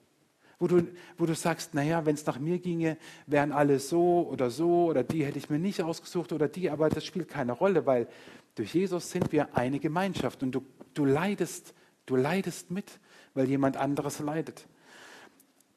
Wo 0.58 0.68
du, 0.68 0.88
wo 1.18 1.26
du 1.26 1.34
sagst, 1.34 1.74
naja, 1.74 2.06
wenn 2.06 2.14
es 2.14 2.24
nach 2.24 2.38
mir 2.38 2.60
ginge, 2.60 2.96
wären 3.26 3.52
alle 3.52 3.78
so 3.78 4.26
oder 4.32 4.48
so 4.48 4.86
oder 4.86 5.04
die 5.04 5.26
hätte 5.26 5.36
ich 5.36 5.50
mir 5.50 5.58
nicht 5.58 5.82
ausgesucht 5.82 6.32
oder 6.32 6.48
die, 6.48 6.70
aber 6.70 6.88
das 6.88 7.04
spielt 7.04 7.28
keine 7.28 7.52
Rolle, 7.52 7.84
weil 7.84 8.08
durch 8.54 8.74
Jesus 8.74 9.10
sind 9.10 9.32
wir 9.32 9.56
eine 9.56 9.80
Gemeinschaft 9.80 10.42
und 10.42 10.52
du, 10.52 10.64
du 10.94 11.04
leidest, 11.04 11.74
du 12.06 12.16
leidest 12.16 12.70
mit, 12.70 13.00
weil 13.34 13.48
jemand 13.48 13.76
anderes 13.76 14.20
leidet. 14.20 14.66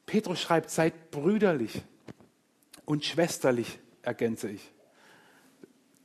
Petrus 0.05 0.39
schreibt, 0.39 0.69
seid 0.69 1.11
brüderlich 1.11 1.81
und 2.85 3.03
schwesterlich, 3.03 3.79
ergänze 4.01 4.49
ich. 4.49 4.71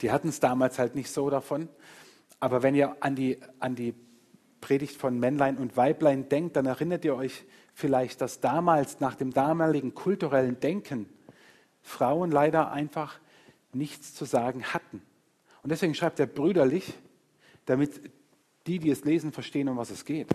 Die 0.01 0.11
hatten 0.11 0.29
es 0.29 0.41
damals 0.41 0.79
halt 0.79 0.95
nicht 0.95 1.11
so 1.11 1.31
davon. 1.31 1.69
Aber 2.41 2.63
wenn 2.65 2.75
ihr 2.75 2.97
an 3.01 3.15
die, 3.15 3.39
an 3.61 3.77
die 3.77 3.95
Predigt 4.61 4.97
von 4.97 5.19
Männlein 5.21 5.59
und 5.59 5.77
Weiblein 5.77 6.29
denkt, 6.29 6.57
dann 6.57 6.67
erinnert 6.67 7.05
ihr 7.05 7.15
euch 7.15 7.45
vielleicht, 7.75 8.21
dass 8.21 8.41
damals 8.41 8.99
nach 8.99 9.15
dem 9.15 9.33
damaligen 9.33 9.95
kulturellen 9.95 10.59
Denken 10.59 11.09
Frauen 11.83 12.31
leider 12.31 12.73
einfach 12.73 13.21
nichts 13.73 14.15
zu 14.15 14.25
sagen 14.25 14.65
hatten. 14.65 15.03
Und 15.63 15.71
deswegen 15.71 15.95
schreibt 15.95 16.21
er 16.21 16.27
brüderlich, 16.27 16.95
damit 17.67 18.01
die, 18.67 18.79
die 18.79 18.91
es 18.91 19.05
lesen, 19.05 19.33
verstehen, 19.33 19.69
um 19.69 19.77
was 19.77 19.91
es 19.91 20.05
geht. 20.05 20.29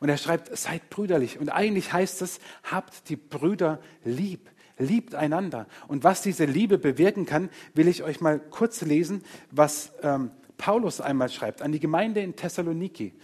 Und 0.00 0.08
er 0.08 0.16
schreibt, 0.16 0.56
seid 0.56 0.88
brüderlich. 0.90 1.38
Und 1.38 1.48
eigentlich 1.48 1.92
heißt 1.92 2.22
es, 2.22 2.40
habt 2.64 3.08
die 3.08 3.16
Brüder 3.16 3.80
lieb 4.04 4.50
liebt 4.78 5.14
einander. 5.14 5.66
Und 5.88 6.04
was 6.04 6.22
diese 6.22 6.44
Liebe 6.44 6.78
bewirken 6.78 7.26
kann, 7.26 7.50
will 7.74 7.88
ich 7.88 8.02
euch 8.02 8.20
mal 8.20 8.38
kurz 8.38 8.82
lesen, 8.82 9.22
was 9.50 9.92
ähm, 10.02 10.30
Paulus 10.58 11.00
einmal 11.00 11.28
schreibt 11.28 11.62
an 11.62 11.72
die 11.72 11.80
Gemeinde 11.80 12.20
in 12.20 12.36
Thessaloniki. 12.36 13.14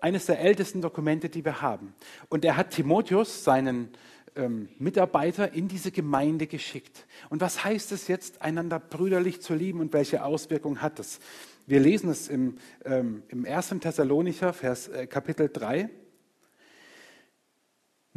Eines 0.00 0.26
der 0.26 0.40
ältesten 0.40 0.82
Dokumente, 0.82 1.28
die 1.28 1.44
wir 1.44 1.62
haben. 1.62 1.94
Und 2.28 2.44
er 2.44 2.56
hat 2.56 2.70
Timotheus, 2.70 3.44
seinen 3.44 3.90
ähm, 4.36 4.68
Mitarbeiter, 4.78 5.52
in 5.52 5.68
diese 5.68 5.90
Gemeinde 5.90 6.46
geschickt. 6.46 7.06
Und 7.30 7.40
was 7.40 7.64
heißt 7.64 7.92
es 7.92 8.08
jetzt, 8.08 8.42
einander 8.42 8.78
brüderlich 8.78 9.40
zu 9.42 9.54
lieben 9.54 9.80
und 9.80 9.92
welche 9.92 10.24
Auswirkungen 10.24 10.82
hat 10.82 10.98
es? 10.98 11.20
Wir 11.66 11.80
lesen 11.80 12.10
es 12.10 12.28
im, 12.28 12.58
ähm, 12.84 13.22
im 13.28 13.44
1. 13.44 13.80
Thessalonicher, 13.80 14.52
Vers, 14.52 14.88
äh, 14.88 15.06
Kapitel 15.06 15.48
3. 15.52 15.90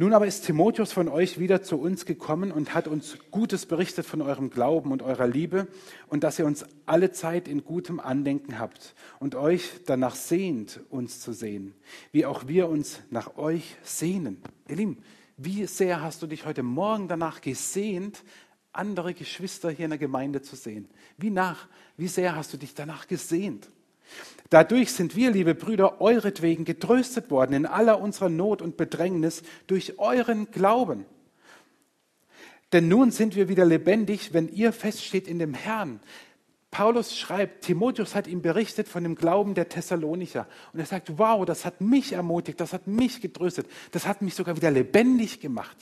Nun 0.00 0.14
aber 0.14 0.26
ist 0.26 0.46
Timotheus 0.46 0.92
von 0.94 1.10
euch 1.10 1.38
wieder 1.38 1.60
zu 1.60 1.78
uns 1.78 2.06
gekommen 2.06 2.52
und 2.52 2.72
hat 2.72 2.88
uns 2.88 3.18
Gutes 3.30 3.66
berichtet 3.66 4.06
von 4.06 4.22
eurem 4.22 4.48
Glauben 4.48 4.92
und 4.92 5.02
eurer 5.02 5.26
Liebe 5.26 5.68
und 6.06 6.24
dass 6.24 6.38
ihr 6.38 6.46
uns 6.46 6.64
alle 6.86 7.12
Zeit 7.12 7.48
in 7.48 7.64
gutem 7.64 8.00
Andenken 8.00 8.58
habt 8.58 8.94
und 9.18 9.34
euch 9.34 9.68
danach 9.84 10.14
sehnt, 10.14 10.80
uns 10.88 11.20
zu 11.20 11.34
sehen, 11.34 11.74
wie 12.12 12.24
auch 12.24 12.48
wir 12.48 12.70
uns 12.70 13.02
nach 13.10 13.36
euch 13.36 13.76
sehnen. 13.82 14.38
Ihr 14.68 14.76
Lieben, 14.76 15.02
wie 15.42 15.66
sehr 15.66 16.02
hast 16.02 16.20
du 16.20 16.26
dich 16.26 16.44
heute 16.44 16.62
Morgen 16.62 17.08
danach 17.08 17.40
gesehnt, 17.40 18.22
andere 18.72 19.14
Geschwister 19.14 19.70
hier 19.70 19.86
in 19.86 19.90
der 19.90 19.98
Gemeinde 19.98 20.42
zu 20.42 20.54
sehen? 20.54 20.86
Wie 21.16 21.30
nach, 21.30 21.66
wie 21.96 22.08
sehr 22.08 22.36
hast 22.36 22.52
du 22.52 22.58
dich 22.58 22.74
danach 22.74 23.08
gesehnt? 23.08 23.70
Dadurch 24.50 24.92
sind 24.92 25.16
wir, 25.16 25.30
liebe 25.30 25.54
Brüder, 25.54 26.02
euretwegen 26.02 26.66
getröstet 26.66 27.30
worden 27.30 27.54
in 27.54 27.64
aller 27.64 28.00
unserer 28.00 28.28
Not 28.28 28.60
und 28.60 28.76
Bedrängnis 28.76 29.42
durch 29.66 29.98
euren 29.98 30.50
Glauben. 30.50 31.06
Denn 32.72 32.88
nun 32.88 33.10
sind 33.10 33.34
wir 33.34 33.48
wieder 33.48 33.64
lebendig, 33.64 34.34
wenn 34.34 34.48
ihr 34.48 34.74
feststeht 34.74 35.26
in 35.26 35.38
dem 35.38 35.54
Herrn. 35.54 36.00
Paulus 36.70 37.16
schreibt, 37.18 37.64
Timotheus 37.64 38.14
hat 38.14 38.28
ihm 38.28 38.42
berichtet 38.42 38.88
von 38.88 39.02
dem 39.02 39.16
Glauben 39.16 39.54
der 39.54 39.68
Thessalonicher. 39.68 40.46
Und 40.72 40.78
er 40.80 40.86
sagt, 40.86 41.18
wow, 41.18 41.44
das 41.44 41.64
hat 41.64 41.80
mich 41.80 42.12
ermutigt, 42.12 42.60
das 42.60 42.72
hat 42.72 42.86
mich 42.86 43.20
getröstet, 43.20 43.66
das 43.90 44.06
hat 44.06 44.22
mich 44.22 44.34
sogar 44.34 44.56
wieder 44.56 44.70
lebendig 44.70 45.40
gemacht. 45.40 45.76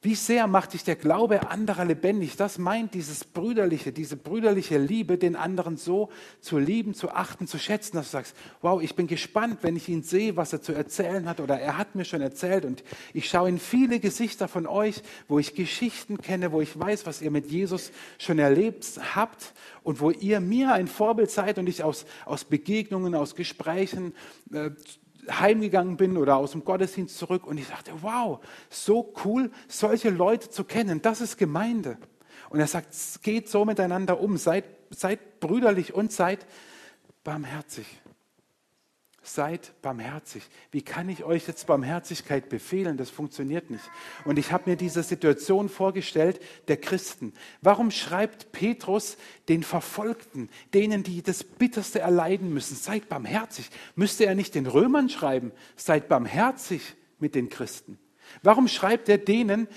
Wie 0.00 0.14
sehr 0.14 0.46
macht 0.46 0.74
dich 0.74 0.84
der 0.84 0.94
Glaube 0.94 1.50
anderer 1.50 1.84
lebendig? 1.84 2.36
Das 2.36 2.56
meint 2.56 2.94
dieses 2.94 3.24
brüderliche, 3.24 3.90
diese 3.90 4.16
brüderliche 4.16 4.78
Liebe, 4.78 5.18
den 5.18 5.34
anderen 5.34 5.76
so 5.76 6.08
zu 6.40 6.56
lieben, 6.56 6.94
zu 6.94 7.10
achten, 7.10 7.48
zu 7.48 7.58
schätzen, 7.58 7.96
dass 7.96 8.06
du 8.06 8.12
sagst, 8.12 8.36
wow, 8.62 8.80
ich 8.80 8.94
bin 8.94 9.08
gespannt, 9.08 9.58
wenn 9.62 9.74
ich 9.74 9.88
ihn 9.88 10.04
sehe, 10.04 10.36
was 10.36 10.52
er 10.52 10.62
zu 10.62 10.72
erzählen 10.72 11.28
hat 11.28 11.40
oder 11.40 11.58
er 11.58 11.78
hat 11.78 11.96
mir 11.96 12.04
schon 12.04 12.20
erzählt 12.20 12.64
und 12.64 12.84
ich 13.12 13.28
schaue 13.28 13.48
in 13.48 13.58
viele 13.58 13.98
Gesichter 13.98 14.46
von 14.46 14.68
euch, 14.68 15.02
wo 15.26 15.40
ich 15.40 15.56
Geschichten 15.56 16.18
kenne, 16.18 16.52
wo 16.52 16.60
ich 16.60 16.78
weiß, 16.78 17.04
was 17.04 17.20
ihr 17.20 17.32
mit 17.32 17.50
Jesus 17.50 17.90
schon 18.18 18.38
erlebt 18.38 18.86
habt 19.16 19.52
und 19.82 19.98
wo 19.98 20.12
ihr 20.12 20.38
mir 20.38 20.74
ein 20.74 20.86
Vorbild 20.86 21.32
seid 21.32 21.58
und 21.58 21.68
ich 21.68 21.82
aus, 21.82 22.06
aus 22.24 22.44
Begegnungen, 22.44 23.16
aus 23.16 23.34
Gesprächen 23.34 24.14
äh, 24.52 24.70
heimgegangen 25.30 25.96
bin 25.96 26.16
oder 26.16 26.36
aus 26.36 26.52
dem 26.52 26.64
Gottesdienst 26.64 27.16
zurück 27.16 27.46
und 27.46 27.58
ich 27.58 27.68
dachte, 27.68 27.92
wow, 28.00 28.40
so 28.70 29.12
cool, 29.24 29.50
solche 29.68 30.10
Leute 30.10 30.50
zu 30.50 30.64
kennen, 30.64 31.02
das 31.02 31.20
ist 31.20 31.36
Gemeinde. 31.36 31.98
Und 32.50 32.60
er 32.60 32.66
sagt, 32.66 32.94
geht 33.22 33.48
so 33.48 33.64
miteinander 33.64 34.20
um, 34.20 34.36
seid, 34.36 34.64
seid 34.90 35.40
brüderlich 35.40 35.94
und 35.94 36.12
seid 36.12 36.46
barmherzig. 37.24 37.86
Seid 39.28 39.74
barmherzig. 39.82 40.42
Wie 40.70 40.80
kann 40.80 41.10
ich 41.10 41.22
euch 41.22 41.46
jetzt 41.46 41.66
Barmherzigkeit 41.66 42.48
befehlen? 42.48 42.96
Das 42.96 43.10
funktioniert 43.10 43.68
nicht. 43.68 43.84
Und 44.24 44.38
ich 44.38 44.52
habe 44.52 44.70
mir 44.70 44.76
diese 44.76 45.02
Situation 45.02 45.68
vorgestellt 45.68 46.40
der 46.66 46.78
Christen. 46.78 47.34
Warum 47.60 47.90
schreibt 47.90 48.52
Petrus 48.52 49.18
den 49.50 49.64
Verfolgten, 49.64 50.48
denen, 50.72 51.02
die 51.02 51.22
das 51.22 51.44
Bitterste 51.44 51.98
erleiden 51.98 52.54
müssen, 52.54 52.74
seid 52.74 53.10
barmherzig? 53.10 53.68
Müsste 53.96 54.24
er 54.24 54.34
nicht 54.34 54.54
den 54.54 54.66
Römern 54.66 55.10
schreiben, 55.10 55.52
seid 55.76 56.08
barmherzig 56.08 56.80
mit 57.18 57.34
den 57.34 57.50
Christen? 57.50 57.98
Warum 58.42 58.66
schreibt 58.66 59.10
er 59.10 59.18
denen, 59.18 59.68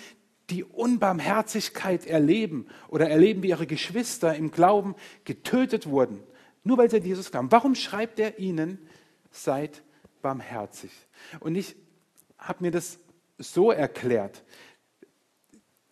die 0.50 0.64
Unbarmherzigkeit 0.64 2.08
erleben 2.08 2.68
oder 2.88 3.10
erleben, 3.10 3.44
wie 3.44 3.50
ihre 3.50 3.68
Geschwister 3.68 4.34
im 4.34 4.50
Glauben 4.50 4.96
getötet 5.26 5.88
wurden, 5.88 6.24
nur 6.64 6.78
weil 6.78 6.90
sie 6.90 7.00
Jesus 7.00 7.32
glauben? 7.32 7.52
Warum 7.52 7.76
schreibt 7.76 8.18
er 8.18 8.40
ihnen, 8.40 8.80
seid 9.32 9.84
barmherzig. 10.22 10.92
Und 11.40 11.56
ich 11.56 11.76
habe 12.38 12.64
mir 12.64 12.72
das 12.72 13.00
so 13.38 13.72
erklärt. 13.72 14.44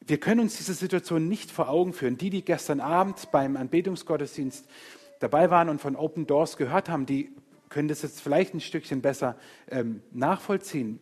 Wir 0.05 0.19
können 0.19 0.41
uns 0.41 0.58
diese 0.58 0.74
Situation 0.74 1.27
nicht 1.27 1.51
vor 1.51 1.69
Augen 1.69 1.93
führen. 1.93 2.17
Die, 2.17 2.29
die 2.29 2.43
gestern 2.43 2.79
Abend 2.79 3.31
beim 3.31 3.58
Anbetungsgottesdienst 3.58 4.67
dabei 5.19 5.50
waren 5.50 5.69
und 5.69 5.81
von 5.81 5.96
Open 5.96 6.25
Doors 6.25 6.58
gehört 6.58 6.89
haben, 6.89 7.05
die 7.05 7.31
können 7.69 7.88
das 7.88 8.01
jetzt 8.01 8.22
vielleicht 8.22 8.53
ein 8.53 8.62
Stückchen 8.62 9.01
besser 9.01 9.38
ähm, 9.69 10.01
nachvollziehen. 10.12 11.00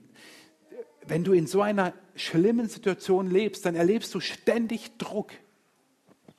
Wenn 1.06 1.24
du 1.24 1.32
in 1.32 1.48
so 1.48 1.62
einer 1.62 1.94
schlimmen 2.16 2.68
Situation 2.68 3.32
lebst, 3.32 3.66
dann 3.66 3.76
erlebst 3.76 4.14
du 4.14 4.20
ständig 4.20 4.98
Druck. 4.98 5.32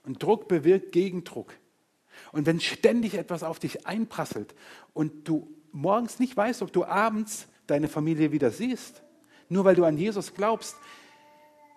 Und 0.04 0.22
Druck 0.22 0.48
bewirkt 0.48 0.92
Gegendruck. 0.92 1.54
Und 2.32 2.46
wenn 2.46 2.60
ständig 2.60 3.14
etwas 3.14 3.42
auf 3.42 3.58
dich 3.58 3.86
einprasselt 3.86 4.54
und 4.92 5.26
du 5.26 5.48
morgens 5.78 6.18
nicht 6.18 6.36
weißt, 6.36 6.62
ob 6.62 6.72
du 6.72 6.84
abends 6.84 7.46
deine 7.66 7.88
Familie 7.88 8.32
wieder 8.32 8.50
siehst, 8.50 9.02
nur 9.48 9.64
weil 9.64 9.76
du 9.76 9.84
an 9.84 9.96
Jesus 9.96 10.34
glaubst, 10.34 10.76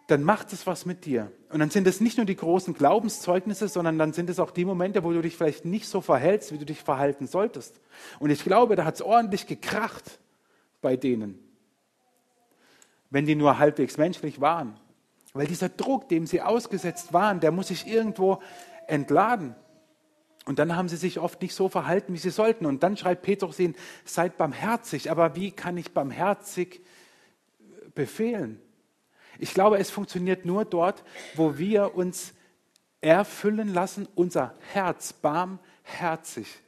dann 0.08 0.24
macht 0.24 0.52
es 0.52 0.68
was 0.68 0.86
mit 0.86 1.06
dir. 1.06 1.32
Und 1.50 1.60
dann 1.60 1.70
sind 1.70 1.88
es 1.88 2.02
nicht 2.02 2.18
nur 2.18 2.26
die 2.26 2.36
großen 2.36 2.74
Glaubenszeugnisse, 2.74 3.68
sondern 3.68 3.98
dann 3.98 4.12
sind 4.12 4.30
es 4.30 4.40
auch 4.40 4.52
die 4.52 4.66
Momente, 4.66 5.04
wo 5.04 5.12
du 5.14 5.22
dich 5.22 5.38
vielleicht 5.38 5.66
nicht 5.66 5.88
so 5.88 6.02
verhältst, 6.02 6.52
wie 6.52 6.58
du 6.58 6.66
dich 6.66 6.82
verhalten 6.82 7.28
solltest. 7.28 7.80
Und 8.20 8.30
ich 8.32 8.44
glaube, 8.44 8.76
da 8.76 8.84
hat 8.84 8.96
es 8.96 9.02
ordentlich 9.02 9.48
gekracht 9.48 10.20
bei 10.82 10.98
denen, 10.98 11.40
wenn 13.10 13.26
die 13.26 13.36
nur 13.36 13.60
halbwegs 13.60 13.98
menschlich 13.98 14.42
waren. 14.42 14.78
Weil 15.34 15.48
dieser 15.48 15.70
Druck, 15.70 16.10
dem 16.10 16.26
sie 16.26 16.42
ausgesetzt 16.42 17.14
waren, 17.14 17.40
der 17.40 17.52
muss 17.52 17.68
sich 17.68 17.88
irgendwo 17.88 18.42
entladen. 18.88 19.56
Und 20.52 20.60
dann 20.60 20.76
haben 20.76 20.90
sie 20.90 20.98
sich 20.98 21.18
oft 21.18 21.42
nicht 21.42 21.56
so 21.56 21.70
verhalten, 21.70 22.14
wie 22.14 22.18
sie 22.18 22.30
sollten. 22.30 22.66
Und 22.66 22.84
dann 22.84 22.98
schreibt 22.98 23.22
Petrus 23.22 23.58
ihnen, 23.58 23.74
seid 24.04 24.38
barmherzig. 24.38 25.10
Aber 25.10 25.38
wie 25.38 25.52
kann 25.52 25.78
ich 25.78 25.94
barmherzig 25.94 26.82
befehlen? 27.96 28.60
Ich 29.40 29.54
glaube, 29.54 29.78
es 29.78 29.90
funktioniert 29.90 30.44
nur 30.44 30.66
dort, 30.66 31.06
wo 31.36 31.58
wir 31.58 31.96
uns 31.96 32.34
erfüllen 33.00 33.74
lassen, 33.74 34.10
unser 34.14 34.54
Herz 34.74 35.14
barmherzig, 35.14 36.60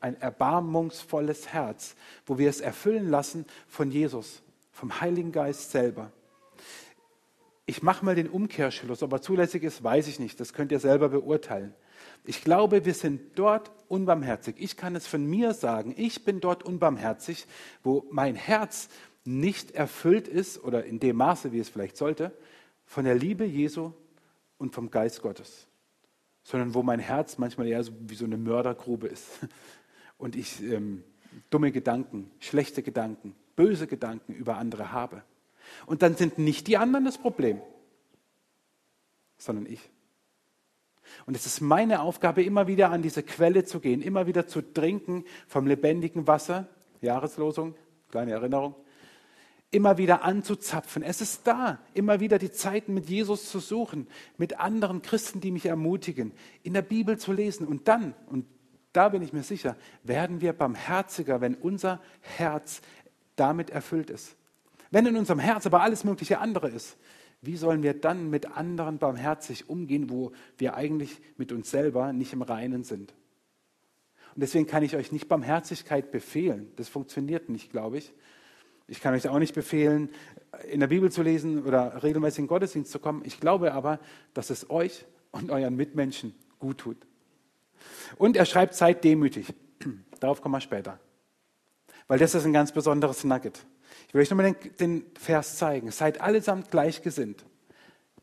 ein 0.00 0.20
erbarmungsvolles 0.20 1.54
Herz, 1.54 1.96
wo 2.26 2.36
wir 2.36 2.50
es 2.50 2.60
erfüllen 2.60 3.08
lassen 3.08 3.46
von 3.66 3.90
Jesus, 3.90 4.42
vom 4.72 5.00
Heiligen 5.00 5.32
Geist 5.32 5.70
selber. 5.70 6.12
Ich 7.64 7.82
mache 7.82 8.04
mal 8.04 8.14
den 8.14 8.28
Umkehrschluss, 8.28 9.02
ob 9.02 9.10
er 9.10 9.22
zulässig 9.22 9.62
ist, 9.62 9.82
weiß 9.82 10.06
ich 10.08 10.18
nicht. 10.18 10.38
Das 10.38 10.52
könnt 10.52 10.70
ihr 10.70 10.80
selber 10.80 11.08
beurteilen. 11.08 11.74
Ich 12.24 12.44
glaube, 12.44 12.84
wir 12.84 12.94
sind 12.94 13.36
dort 13.38 13.70
unbarmherzig. 13.88 14.56
Ich 14.58 14.76
kann 14.76 14.94
es 14.94 15.06
von 15.06 15.24
mir 15.26 15.54
sagen. 15.54 15.94
Ich 15.96 16.24
bin 16.24 16.40
dort 16.40 16.62
unbarmherzig, 16.62 17.46
wo 17.82 18.06
mein 18.10 18.36
Herz 18.36 18.88
nicht 19.24 19.72
erfüllt 19.72 20.28
ist 20.28 20.62
oder 20.62 20.84
in 20.84 21.00
dem 21.00 21.16
Maße, 21.16 21.52
wie 21.52 21.58
es 21.58 21.68
vielleicht 21.68 21.96
sollte, 21.96 22.32
von 22.84 23.04
der 23.04 23.14
Liebe 23.14 23.44
Jesu 23.44 23.92
und 24.58 24.74
vom 24.74 24.90
Geist 24.90 25.22
Gottes, 25.22 25.66
sondern 26.42 26.74
wo 26.74 26.82
mein 26.82 27.00
Herz 27.00 27.38
manchmal 27.38 27.68
eher 27.68 27.82
so 27.82 27.92
wie 28.00 28.14
so 28.14 28.24
eine 28.24 28.36
Mördergrube 28.36 29.08
ist 29.08 29.28
und 30.18 30.36
ich 30.36 30.62
ähm, 30.62 31.04
dumme 31.50 31.72
Gedanken, 31.72 32.30
schlechte 32.38 32.82
Gedanken, 32.82 33.34
böse 33.56 33.86
Gedanken 33.86 34.34
über 34.34 34.56
andere 34.56 34.92
habe. 34.92 35.22
Und 35.86 36.02
dann 36.02 36.16
sind 36.16 36.38
nicht 36.38 36.66
die 36.66 36.76
anderen 36.76 37.04
das 37.04 37.18
Problem, 37.18 37.60
sondern 39.38 39.66
ich. 39.66 39.91
Und 41.26 41.36
es 41.36 41.46
ist 41.46 41.60
meine 41.60 42.02
Aufgabe, 42.02 42.42
immer 42.42 42.66
wieder 42.66 42.90
an 42.90 43.02
diese 43.02 43.22
Quelle 43.22 43.64
zu 43.64 43.80
gehen, 43.80 44.02
immer 44.02 44.26
wieder 44.26 44.46
zu 44.46 44.62
trinken 44.62 45.24
vom 45.46 45.66
lebendigen 45.66 46.26
Wasser. 46.26 46.68
Jahreslosung, 47.00 47.74
kleine 48.10 48.32
Erinnerung 48.32 48.74
immer 49.72 49.96
wieder 49.96 50.22
anzuzapfen. 50.22 51.02
Es 51.02 51.20
ist 51.20 51.46
da, 51.46 51.78
immer 51.94 52.20
wieder 52.20 52.38
die 52.38 52.52
Zeiten 52.52 52.94
mit 52.94 53.08
Jesus 53.08 53.50
zu 53.50 53.58
suchen, 53.58 54.06
mit 54.36 54.60
anderen 54.60 55.00
Christen, 55.00 55.40
die 55.40 55.50
mich 55.50 55.66
ermutigen, 55.66 56.32
in 56.62 56.74
der 56.74 56.82
Bibel 56.82 57.18
zu 57.18 57.32
lesen. 57.32 57.66
Und 57.66 57.88
dann, 57.88 58.14
und 58.26 58.44
da 58.92 59.08
bin 59.08 59.22
ich 59.22 59.32
mir 59.32 59.42
sicher, 59.42 59.76
werden 60.04 60.42
wir 60.42 60.52
barmherziger, 60.52 61.40
wenn 61.40 61.54
unser 61.54 62.00
Herz 62.20 62.82
damit 63.34 63.70
erfüllt 63.70 64.10
ist. 64.10 64.36
Wenn 64.90 65.06
in 65.06 65.16
unserem 65.16 65.38
Herz 65.38 65.64
aber 65.64 65.80
alles 65.80 66.04
mögliche 66.04 66.38
andere 66.38 66.68
ist, 66.68 66.98
wie 67.42 67.56
sollen 67.56 67.82
wir 67.82 67.92
dann 67.92 68.30
mit 68.30 68.56
anderen 68.56 68.98
barmherzig 68.98 69.68
umgehen, 69.68 70.08
wo 70.08 70.30
wir 70.58 70.74
eigentlich 70.74 71.20
mit 71.36 71.50
uns 71.50 71.70
selber 71.70 72.12
nicht 72.12 72.32
im 72.32 72.42
Reinen 72.42 72.84
sind? 72.84 73.12
Und 74.34 74.40
deswegen 74.40 74.66
kann 74.66 74.84
ich 74.84 74.96
euch 74.96 75.12
nicht 75.12 75.28
Barmherzigkeit 75.28 76.12
befehlen. 76.12 76.72
Das 76.76 76.88
funktioniert 76.88 77.48
nicht, 77.48 77.70
glaube 77.70 77.98
ich. 77.98 78.14
Ich 78.86 79.00
kann 79.00 79.12
euch 79.12 79.28
auch 79.28 79.40
nicht 79.40 79.54
befehlen, 79.54 80.08
in 80.70 80.80
der 80.80 80.86
Bibel 80.86 81.10
zu 81.10 81.22
lesen 81.22 81.64
oder 81.64 82.02
regelmäßig 82.02 82.40
in 82.40 82.46
Gottesdienst 82.46 82.92
zu 82.92 83.00
kommen. 83.00 83.22
Ich 83.24 83.40
glaube 83.40 83.72
aber, 83.72 83.98
dass 84.34 84.50
es 84.50 84.70
euch 84.70 85.04
und 85.32 85.50
euren 85.50 85.76
Mitmenschen 85.76 86.34
gut 86.60 86.78
tut. 86.78 86.96
Und 88.16 88.36
er 88.36 88.46
schreibt, 88.46 88.74
seid 88.74 89.02
demütig. 89.02 89.52
Darauf 90.20 90.40
kommen 90.40 90.54
wir 90.54 90.60
später. 90.60 91.00
Weil 92.06 92.18
das 92.18 92.34
ist 92.34 92.44
ein 92.44 92.52
ganz 92.52 92.70
besonderes 92.70 93.24
Nugget. 93.24 93.66
Ich 94.12 94.18
euch 94.18 94.30
nochmal 94.30 94.52
den, 94.52 94.76
den 94.76 95.04
Vers 95.18 95.56
zeigen. 95.56 95.90
Seid 95.90 96.20
allesamt 96.20 96.70
gleichgesinnt, 96.70 97.44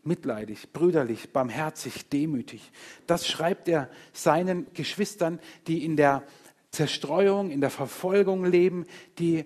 mitleidig, 0.04 0.72
brüderlich, 0.72 1.34
barmherzig, 1.34 2.10
demütig. 2.10 2.72
Das 3.08 3.28
schreibt 3.28 3.68
er 3.68 3.90
seinen 4.14 4.72
Geschwistern, 4.74 5.40
die 5.68 5.84
in 5.84 5.98
der 5.98 6.24
Zerstreuung, 6.72 7.50
in 7.50 7.62
der 7.62 7.72
Verfolgung 7.72 8.46
leben, 8.46 8.86
die 9.18 9.46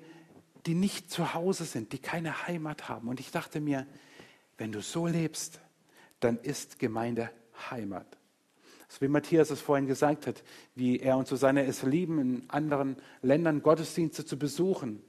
die 0.66 0.76
nicht 0.76 1.12
zu 1.12 1.34
Hause 1.34 1.66
sind, 1.66 1.92
die 1.92 2.00
keine 2.00 2.48
Heimat 2.48 2.88
haben. 2.90 3.08
Und 3.10 3.20
ich 3.20 3.32
dachte 3.32 3.60
mir, 3.60 3.86
wenn 4.58 4.72
du 4.72 4.82
so 4.82 5.08
lebst, 5.08 5.60
dann 6.20 6.38
ist 6.38 6.80
Gemeinde 6.80 7.30
Heimat. 7.70 8.18
So 8.88 9.02
wie 9.02 9.08
Matthias 9.08 9.50
es 9.50 9.60
vorhin 9.60 9.88
gesagt 9.88 10.28
hat, 10.28 10.44
wie 10.76 11.00
er 11.00 11.18
und 11.18 11.28
Susanne 11.28 11.66
es 11.66 11.84
lieben, 11.84 12.20
in 12.20 12.50
anderen 12.50 12.98
Ländern 13.22 13.62
Gottesdienste 13.62 14.24
zu 14.24 14.38
besuchen. 14.38 15.02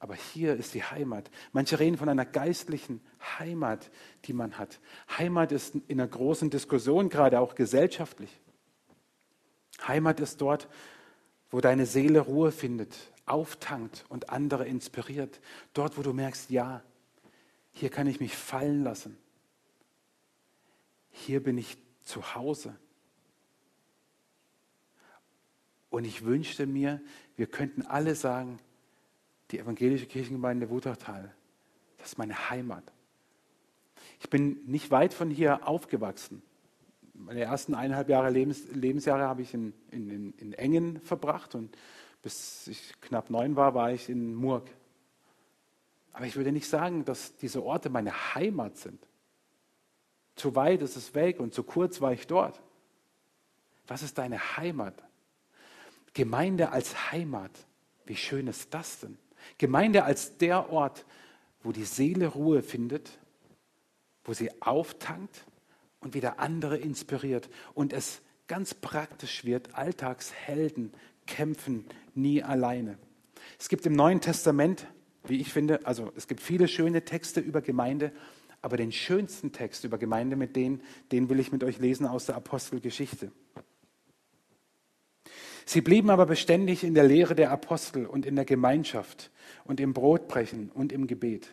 Aber 0.00 0.14
hier 0.14 0.54
ist 0.54 0.74
die 0.74 0.84
Heimat. 0.84 1.30
Manche 1.52 1.80
reden 1.80 1.96
von 1.96 2.08
einer 2.08 2.24
geistlichen 2.24 3.00
Heimat, 3.38 3.90
die 4.24 4.32
man 4.32 4.56
hat. 4.56 4.80
Heimat 5.18 5.50
ist 5.50 5.74
in 5.74 6.00
einer 6.00 6.06
großen 6.06 6.50
Diskussion, 6.50 7.08
gerade 7.08 7.40
auch 7.40 7.54
gesellschaftlich. 7.56 8.30
Heimat 9.86 10.20
ist 10.20 10.40
dort, 10.40 10.68
wo 11.50 11.60
deine 11.60 11.86
Seele 11.86 12.20
Ruhe 12.20 12.52
findet, 12.52 12.96
auftankt 13.26 14.04
und 14.08 14.30
andere 14.30 14.66
inspiriert. 14.66 15.40
Dort, 15.72 15.98
wo 15.98 16.02
du 16.02 16.12
merkst, 16.12 16.50
ja, 16.50 16.82
hier 17.72 17.90
kann 17.90 18.06
ich 18.06 18.20
mich 18.20 18.36
fallen 18.36 18.84
lassen. 18.84 19.16
Hier 21.10 21.42
bin 21.42 21.58
ich 21.58 21.76
zu 22.04 22.34
Hause. 22.34 22.76
Und 25.90 26.04
ich 26.04 26.24
wünschte 26.24 26.66
mir, 26.66 27.00
wir 27.36 27.46
könnten 27.46 27.82
alle 27.82 28.14
sagen, 28.14 28.58
die 29.50 29.58
evangelische 29.58 30.06
Kirchengemeinde 30.06 30.70
Wutachtal, 30.70 31.34
das 31.98 32.08
ist 32.08 32.18
meine 32.18 32.50
Heimat. 32.50 32.84
Ich 34.20 34.30
bin 34.30 34.60
nicht 34.66 34.90
weit 34.90 35.14
von 35.14 35.30
hier 35.30 35.66
aufgewachsen. 35.66 36.42
Meine 37.14 37.40
ersten 37.40 37.74
eineinhalb 37.74 38.08
Jahre 38.08 38.30
Lebens, 38.30 38.64
Lebensjahre 38.72 39.22
habe 39.24 39.42
ich 39.42 39.54
in, 39.54 39.72
in, 39.90 40.32
in 40.34 40.52
Engen 40.52 41.00
verbracht 41.00 41.54
und 41.54 41.76
bis 42.22 42.66
ich 42.68 43.00
knapp 43.00 43.30
neun 43.30 43.56
war, 43.56 43.74
war 43.74 43.92
ich 43.92 44.08
in 44.08 44.34
Murg. 44.34 44.68
Aber 46.12 46.26
ich 46.26 46.36
würde 46.36 46.52
nicht 46.52 46.68
sagen, 46.68 47.04
dass 47.04 47.36
diese 47.36 47.62
Orte 47.64 47.90
meine 47.90 48.34
Heimat 48.34 48.76
sind. 48.76 49.00
Zu 50.34 50.54
weit 50.54 50.82
ist 50.82 50.96
es 50.96 51.14
weg 51.14 51.40
und 51.40 51.54
zu 51.54 51.62
kurz 51.62 52.00
war 52.00 52.12
ich 52.12 52.26
dort. 52.26 52.60
Was 53.86 54.02
ist 54.02 54.18
deine 54.18 54.56
Heimat? 54.56 54.94
Gemeinde 56.14 56.70
als 56.70 57.12
Heimat. 57.12 57.52
Wie 58.04 58.16
schön 58.16 58.46
ist 58.46 58.72
das 58.74 59.00
denn? 59.00 59.18
Gemeinde 59.56 60.04
als 60.04 60.36
der 60.38 60.70
Ort, 60.70 61.06
wo 61.62 61.72
die 61.72 61.84
Seele 61.84 62.26
Ruhe 62.28 62.62
findet, 62.62 63.18
wo 64.24 64.34
sie 64.34 64.50
auftankt 64.60 65.44
und 66.00 66.14
wieder 66.14 66.38
andere 66.38 66.76
inspiriert 66.76 67.48
und 67.74 67.92
es 67.92 68.20
ganz 68.46 68.74
praktisch 68.74 69.44
wird, 69.44 69.74
Alltagshelden 69.74 70.92
kämpfen 71.26 71.84
nie 72.14 72.42
alleine. 72.42 72.98
Es 73.58 73.68
gibt 73.68 73.86
im 73.86 73.94
Neuen 73.94 74.20
Testament, 74.20 74.86
wie 75.24 75.40
ich 75.40 75.52
finde, 75.52 75.86
also 75.86 76.12
es 76.16 76.28
gibt 76.28 76.40
viele 76.40 76.68
schöne 76.68 77.04
Texte 77.04 77.40
über 77.40 77.60
Gemeinde, 77.60 78.12
aber 78.62 78.76
den 78.76 78.92
schönsten 78.92 79.52
Text 79.52 79.84
über 79.84 79.98
Gemeinde, 79.98 80.36
mit 80.36 80.56
denen, 80.56 80.82
den 81.12 81.28
will 81.28 81.38
ich 81.38 81.52
mit 81.52 81.62
euch 81.62 81.78
lesen 81.78 82.06
aus 82.06 82.26
der 82.26 82.36
Apostelgeschichte. 82.36 83.30
Sie 85.68 85.82
blieben 85.82 86.08
aber 86.08 86.24
beständig 86.24 86.82
in 86.82 86.94
der 86.94 87.04
Lehre 87.04 87.34
der 87.34 87.50
Apostel 87.50 88.06
und 88.06 88.24
in 88.24 88.36
der 88.36 88.46
Gemeinschaft 88.46 89.30
und 89.64 89.80
im 89.80 89.92
Brotbrechen 89.92 90.70
und 90.72 90.92
im 90.92 91.06
Gebet. 91.06 91.50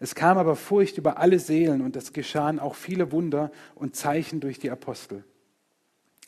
Es 0.00 0.14
kam 0.14 0.38
aber 0.38 0.56
Furcht 0.56 0.96
über 0.96 1.18
alle 1.18 1.38
Seelen 1.38 1.82
und 1.82 1.94
es 1.94 2.14
geschahen 2.14 2.58
auch 2.58 2.74
viele 2.74 3.12
Wunder 3.12 3.52
und 3.74 3.94
Zeichen 3.94 4.40
durch 4.40 4.58
die 4.58 4.70
Apostel. 4.70 5.24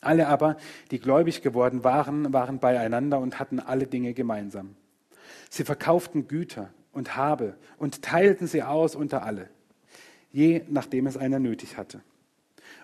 Alle 0.01 0.27
aber, 0.27 0.57
die 0.91 0.99
gläubig 0.99 1.41
geworden 1.41 1.83
waren, 1.83 2.33
waren 2.33 2.59
beieinander 2.59 3.17
und 3.17 3.39
hatten 3.39 3.59
alle 3.59 3.87
Dinge 3.87 4.13
gemeinsam. 4.13 4.75
Sie 5.49 5.63
verkauften 5.63 6.27
Güter 6.27 6.69
und 6.91 7.15
Habe 7.15 7.55
und 7.79 8.03
teilten 8.03 8.45
sie 8.45 8.61
aus 8.61 8.93
unter 8.93 9.23
alle, 9.23 9.49
je 10.31 10.61
nachdem 10.69 11.07
es 11.07 11.17
einer 11.17 11.39
nötig 11.39 11.77
hatte. 11.77 12.03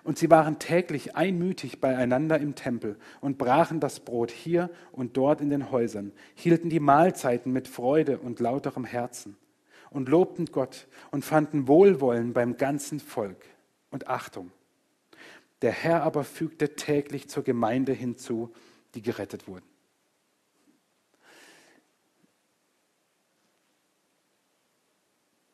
Und 0.08 0.18
sie 0.18 0.32
waren 0.32 0.58
täglich 0.58 1.18
einmütig 1.18 1.82
beieinander 1.82 2.40
im 2.40 2.56
Tempel 2.56 2.98
und 3.20 3.38
brachen 3.38 3.82
das 3.82 4.00
Brot 4.00 4.32
hier 4.32 4.70
und 4.94 5.18
dort 5.18 5.42
in 5.42 5.50
den 5.50 5.70
Häusern, 5.70 6.14
hielten 6.34 6.70
die 6.70 6.80
Mahlzeiten 6.80 7.52
mit 7.52 7.68
Freude 7.68 8.18
und 8.20 8.40
lauterem 8.40 8.86
Herzen 8.86 9.36
und 9.90 10.08
lobten 10.08 10.46
Gott 10.46 10.88
und 11.12 11.26
fanden 11.26 11.68
Wohlwollen 11.68 12.32
beim 12.32 12.56
ganzen 12.56 13.02
Volk 13.02 13.44
und 13.92 14.08
Achtung 14.08 14.52
der 15.62 15.72
Herr 15.72 16.04
aber 16.04 16.24
fügte 16.24 16.76
täglich 16.76 17.30
zur 17.30 17.44
Gemeinde 17.44 17.92
hinzu, 17.92 18.54
die 18.94 19.02
gerettet 19.02 19.48
wurden. 19.48 19.66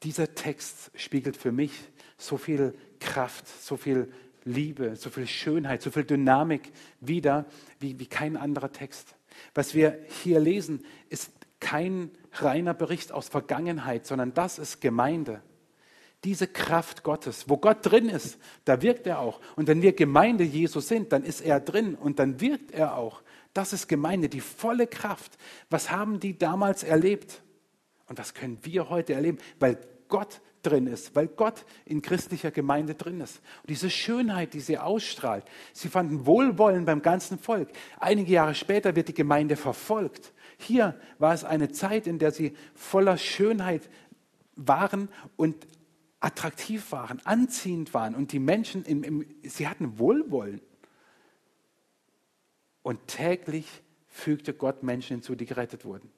dieser 0.04 0.36
Text 0.36 0.92
spiegelt 0.96 1.38
für 1.38 1.52
mich 1.52 1.72
so 2.18 2.38
viel 2.38 2.76
Kraft, 3.00 3.48
so 3.48 3.78
viel 3.78 4.12
Liebe, 4.46 4.96
so 4.96 5.10
viel 5.10 5.28
Schönheit, 5.28 5.82
so 5.82 5.92
viel 5.92 6.04
Dynamik 6.04 6.72
wider 7.00 7.46
wie, 7.80 8.00
wie 8.00 8.08
kein 8.08 8.38
anderer 8.38 8.72
Text. 8.72 9.16
Was 9.56 9.74
wir 9.74 10.00
hier 10.24 10.40
lesen, 10.40 10.86
ist 11.10 11.32
kein 11.60 12.12
reiner 12.34 12.74
Bericht 12.74 13.12
aus 13.12 13.30
Vergangenheit, 13.30 14.06
sondern 14.06 14.34
das 14.34 14.60
ist 14.60 14.82
Gemeinde. 14.82 15.42
Diese 16.24 16.48
Kraft 16.48 17.04
Gottes, 17.04 17.50
wo 17.50 17.58
Gott 17.58 17.80
drin 17.82 18.08
ist, 18.08 18.38
da 18.66 18.82
wirkt 18.82 19.08
er 19.08 19.20
auch. 19.20 19.42
Und 19.56 19.68
wenn 19.68 19.82
wir 19.82 19.94
Gemeinde 19.94 20.44
Jesus 20.44 20.88
sind, 20.88 21.12
dann 21.12 21.24
ist 21.24 21.42
er 21.42 21.60
drin 21.60 21.96
und 21.96 22.20
dann 22.20 22.40
wirkt 22.40 22.72
er 22.72 22.96
auch. 22.98 23.22
Das 23.54 23.74
ist 23.74 23.88
Gemeinde, 23.88 24.30
die 24.30 24.40
volle 24.40 24.88
Kraft. 24.88 25.38
Was 25.70 25.92
haben 25.92 26.20
die 26.20 26.38
damals 26.38 26.84
erlebt? 26.84 27.42
Und 28.08 28.18
was 28.18 28.34
können 28.34 28.58
wir 28.64 28.90
heute 28.90 29.14
erleben? 29.14 29.38
Weil 29.60 29.78
Gott 30.08 30.42
drin 30.64 30.88
ist, 30.88 31.16
weil 31.16 31.28
Gott 31.28 31.66
in 31.86 32.02
christlicher 32.02 32.52
Gemeinde 32.52 32.96
drin 32.96 33.22
ist. 33.22 33.42
Und 33.62 33.70
diese 33.70 33.90
Schönheit, 33.90 34.54
die 34.54 34.60
sie 34.60 34.78
ausstrahlt, 34.78 35.46
sie 35.74 35.90
fanden 35.90 36.26
Wohlwollen 36.26 36.86
beim 36.86 37.02
ganzen 37.02 37.38
Volk. 37.38 37.70
Einige 38.00 38.34
Jahre 38.34 38.56
später 38.56 38.96
wird 38.96 39.10
die 39.10 39.14
Gemeinde 39.14 39.56
verfolgt. 39.56 40.34
Hier 40.58 41.00
war 41.20 41.34
es 41.34 41.44
eine 41.44 41.72
Zeit, 41.72 42.08
in 42.08 42.20
der 42.20 42.32
sie 42.32 42.56
voller 42.74 43.18
Schönheit 43.18 43.90
waren 44.56 45.10
und 45.36 45.68
attraktiv 46.20 46.92
waren, 46.92 47.20
anziehend 47.26 47.94
waren 47.94 48.16
und 48.16 48.32
die 48.32 48.40
Menschen, 48.40 48.84
im, 48.86 49.04
im, 49.04 49.26
sie 49.44 49.68
hatten 49.68 50.00
Wohlwollen. 50.00 50.62
Und 52.82 53.08
täglich 53.08 53.68
fügte 54.08 54.54
Gott 54.54 54.84
Menschen 54.84 55.18
hinzu, 55.18 55.36
die 55.36 55.46
gerettet 55.46 55.86
wurden. 55.86 56.10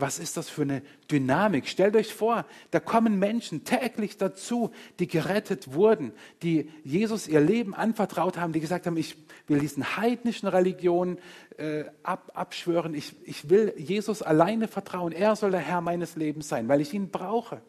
Was 0.00 0.20
ist 0.20 0.36
das 0.36 0.48
für 0.48 0.62
eine 0.62 0.82
Dynamik? 1.10 1.66
Stellt 1.66 1.96
euch 1.96 2.14
vor, 2.14 2.46
da 2.70 2.78
kommen 2.78 3.18
Menschen 3.18 3.64
täglich 3.64 4.16
dazu, 4.16 4.70
die 5.00 5.08
gerettet 5.08 5.74
wurden, 5.74 6.12
die 6.44 6.70
Jesus 6.84 7.26
ihr 7.26 7.40
Leben 7.40 7.74
anvertraut 7.74 8.38
haben, 8.38 8.52
die 8.52 8.60
gesagt 8.60 8.86
haben, 8.86 8.96
ich 8.96 9.16
will 9.48 9.58
diesen 9.58 9.96
heidnischen 9.96 10.46
Religionen 10.46 11.18
äh, 11.56 11.84
ab, 12.04 12.30
abschwören, 12.34 12.94
ich, 12.94 13.16
ich 13.26 13.50
will 13.50 13.74
Jesus 13.76 14.22
alleine 14.22 14.68
vertrauen, 14.68 15.10
er 15.10 15.34
soll 15.34 15.50
der 15.50 15.60
Herr 15.60 15.80
meines 15.80 16.14
Lebens 16.14 16.48
sein, 16.48 16.68
weil 16.68 16.80
ich 16.80 16.94
ihn 16.94 17.10
brauche. 17.10 17.60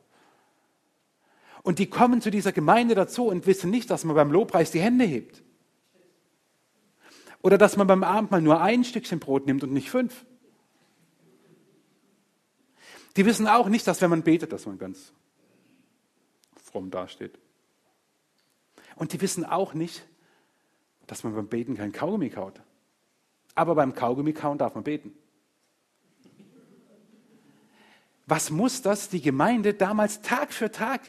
Und 1.64 1.80
die 1.80 1.90
kommen 1.90 2.22
zu 2.22 2.30
dieser 2.30 2.52
Gemeinde 2.52 2.94
dazu 2.94 3.26
und 3.26 3.48
wissen 3.48 3.72
nicht, 3.72 3.90
dass 3.90 4.06
man 4.06 4.16
beim 4.16 4.32
Lobpreis 4.32 4.70
die 4.70 4.80
Hände 4.80 5.06
hebt. 5.06 5.42
Oder 7.42 7.58
dass 7.58 7.76
man 7.76 7.88
beim 7.88 8.04
Abendmahl 8.04 8.42
nur 8.44 8.62
ein 8.62 8.84
Stückchen 8.84 9.20
Brot 9.20 9.48
nimmt 9.48 9.64
und 9.64 9.74
nicht 9.74 9.90
fünf. 9.90 10.26
Die 13.20 13.26
wissen 13.26 13.50
auch 13.50 13.68
nicht, 13.68 13.86
dass 13.86 14.00
wenn 14.00 14.10
man 14.10 14.24
betet, 14.24 14.54
dass 14.54 14.66
man 14.66 14.78
ganz 14.78 15.12
fromm 16.56 16.90
dasteht. 16.90 17.38
Und 18.96 19.12
die 19.12 19.20
wissen 19.20 19.44
auch 19.44 19.74
nicht, 19.74 20.08
dass 21.06 21.26
man 21.26 21.36
beim 21.36 21.50
Beten 21.50 21.76
kein 21.76 21.92
Kaugummi 21.92 22.30
kaut. 22.30 22.62
Aber 23.56 23.76
beim 23.76 23.94
Kaugummi 23.94 24.32
kauen 24.32 24.58
darf 24.58 24.74
man 24.74 24.86
beten. 24.86 25.14
Was 28.26 28.52
muss 28.52 28.82
das 28.84 29.10
die 29.10 29.20
Gemeinde 29.20 29.74
damals 29.74 30.22
Tag 30.22 30.54
für 30.54 30.72
Tag 30.72 31.02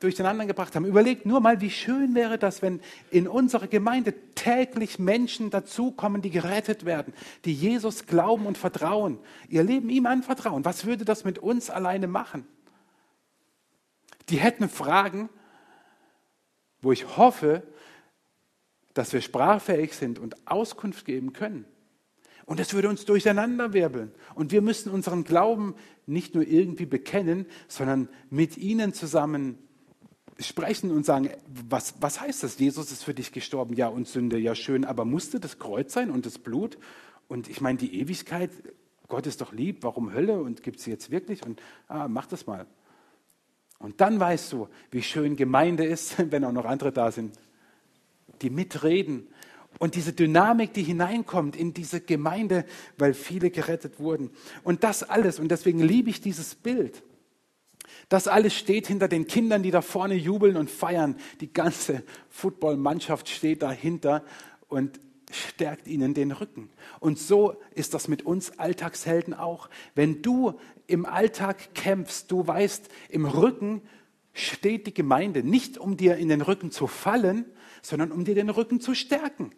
durcheinander 0.00 0.46
gebracht 0.46 0.74
haben. 0.74 0.84
Überlegt 0.84 1.26
nur 1.26 1.40
mal, 1.40 1.60
wie 1.60 1.70
schön 1.70 2.14
wäre 2.14 2.38
das, 2.38 2.62
wenn 2.62 2.80
in 3.10 3.28
unserer 3.28 3.66
Gemeinde 3.66 4.14
täglich 4.34 4.98
Menschen 4.98 5.50
dazukommen, 5.50 6.22
die 6.22 6.30
gerettet 6.30 6.84
werden, 6.84 7.14
die 7.44 7.54
Jesus 7.54 8.06
glauben 8.06 8.46
und 8.46 8.58
vertrauen, 8.58 9.18
ihr 9.48 9.62
Leben 9.62 9.88
ihm 9.90 10.06
anvertrauen. 10.06 10.64
Was 10.64 10.86
würde 10.86 11.04
das 11.04 11.24
mit 11.24 11.38
uns 11.38 11.70
alleine 11.70 12.06
machen? 12.06 12.46
Die 14.28 14.38
hätten 14.38 14.68
Fragen, 14.68 15.28
wo 16.82 16.92
ich 16.92 17.16
hoffe, 17.16 17.62
dass 18.94 19.12
wir 19.12 19.20
sprachfähig 19.20 19.92
sind 19.94 20.18
und 20.18 20.46
Auskunft 20.46 21.04
geben 21.04 21.32
können. 21.32 21.64
Und 22.46 22.60
das 22.60 22.72
würde 22.74 22.88
uns 22.88 23.04
durcheinanderwirbeln. 23.04 24.12
Und 24.34 24.52
wir 24.52 24.62
müssen 24.62 24.90
unseren 24.90 25.24
Glauben 25.24 25.74
nicht 26.06 26.34
nur 26.34 26.46
irgendwie 26.46 26.86
bekennen, 26.86 27.46
sondern 27.66 28.08
mit 28.30 28.56
ihnen 28.56 28.94
zusammen 28.94 29.58
sprechen 30.38 30.90
und 30.90 31.06
sagen, 31.06 31.30
was, 31.68 31.94
was 32.00 32.20
heißt 32.20 32.42
das? 32.42 32.58
Jesus 32.58 32.92
ist 32.92 33.04
für 33.04 33.14
dich 33.14 33.32
gestorben, 33.32 33.74
ja, 33.74 33.88
und 33.88 34.06
Sünde, 34.06 34.38
ja 34.38 34.54
schön, 34.54 34.84
aber 34.84 35.04
musste 35.04 35.40
das 35.40 35.58
Kreuz 35.58 35.92
sein 35.92 36.10
und 36.10 36.26
das 36.26 36.38
Blut? 36.38 36.78
Und 37.28 37.48
ich 37.48 37.60
meine, 37.60 37.78
die 37.78 38.00
Ewigkeit, 38.00 38.50
Gott 39.08 39.26
ist 39.26 39.40
doch 39.40 39.52
lieb, 39.52 39.78
warum 39.82 40.12
Hölle 40.12 40.40
und 40.40 40.62
gibt 40.62 40.80
sie 40.80 40.90
jetzt 40.90 41.10
wirklich? 41.10 41.44
Und 41.44 41.60
ah, 41.88 42.08
mach 42.08 42.26
das 42.26 42.46
mal. 42.46 42.66
Und 43.78 44.00
dann 44.00 44.20
weißt 44.20 44.52
du, 44.52 44.68
wie 44.90 45.02
schön 45.02 45.36
Gemeinde 45.36 45.84
ist, 45.84 46.16
wenn 46.30 46.44
auch 46.44 46.52
noch 46.52 46.64
andere 46.64 46.92
da 46.92 47.10
sind, 47.10 47.34
die 48.42 48.50
mitreden. 48.50 49.28
Und 49.78 49.94
diese 49.94 50.12
Dynamik, 50.12 50.72
die 50.72 50.82
hineinkommt 50.82 51.54
in 51.54 51.74
diese 51.74 52.00
Gemeinde, 52.00 52.64
weil 52.96 53.12
viele 53.12 53.50
gerettet 53.50 54.00
wurden. 54.00 54.30
Und 54.64 54.84
das 54.84 55.02
alles, 55.02 55.38
und 55.38 55.48
deswegen 55.48 55.80
liebe 55.80 56.08
ich 56.08 56.20
dieses 56.20 56.54
Bild. 56.54 57.02
Das 58.08 58.28
alles 58.28 58.54
steht 58.54 58.86
hinter 58.86 59.08
den 59.08 59.26
Kindern, 59.26 59.62
die 59.62 59.70
da 59.70 59.82
vorne 59.82 60.14
jubeln 60.14 60.56
und 60.56 60.70
feiern. 60.70 61.16
Die 61.40 61.52
ganze 61.52 62.02
Footballmannschaft 62.28 63.28
steht 63.28 63.62
dahinter 63.62 64.24
und 64.68 65.00
stärkt 65.30 65.88
ihnen 65.88 66.14
den 66.14 66.32
Rücken. 66.32 66.70
Und 67.00 67.18
so 67.18 67.56
ist 67.74 67.94
das 67.94 68.08
mit 68.08 68.22
uns 68.22 68.58
Alltagshelden 68.58 69.34
auch. 69.34 69.68
Wenn 69.94 70.22
du 70.22 70.54
im 70.86 71.04
Alltag 71.04 71.74
kämpfst, 71.74 72.30
du 72.30 72.46
weißt, 72.46 72.88
im 73.08 73.26
Rücken 73.26 73.82
steht 74.32 74.86
die 74.86 74.94
Gemeinde 74.94 75.42
nicht, 75.42 75.78
um 75.78 75.96
dir 75.96 76.16
in 76.16 76.28
den 76.28 76.42
Rücken 76.42 76.70
zu 76.70 76.86
fallen, 76.86 77.46
sondern 77.82 78.12
um 78.12 78.24
dir 78.24 78.34
den 78.34 78.50
Rücken 78.50 78.80
zu 78.80 78.94
stärken. 78.94 79.50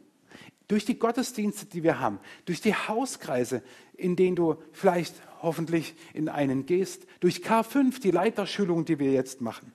Durch 0.68 0.84
die 0.84 0.98
Gottesdienste, 0.98 1.66
die 1.66 1.82
wir 1.82 1.98
haben, 1.98 2.20
durch 2.44 2.60
die 2.60 2.74
Hauskreise, 2.74 3.62
in 3.94 4.16
denen 4.16 4.36
du 4.36 4.56
vielleicht 4.72 5.14
hoffentlich 5.40 5.94
in 6.12 6.28
einen 6.28 6.66
gehst, 6.66 7.06
durch 7.20 7.38
K5, 7.38 8.00
die 8.00 8.10
Leiterschulung, 8.10 8.84
die 8.84 8.98
wir 8.98 9.10
jetzt 9.10 9.40
machen, 9.40 9.72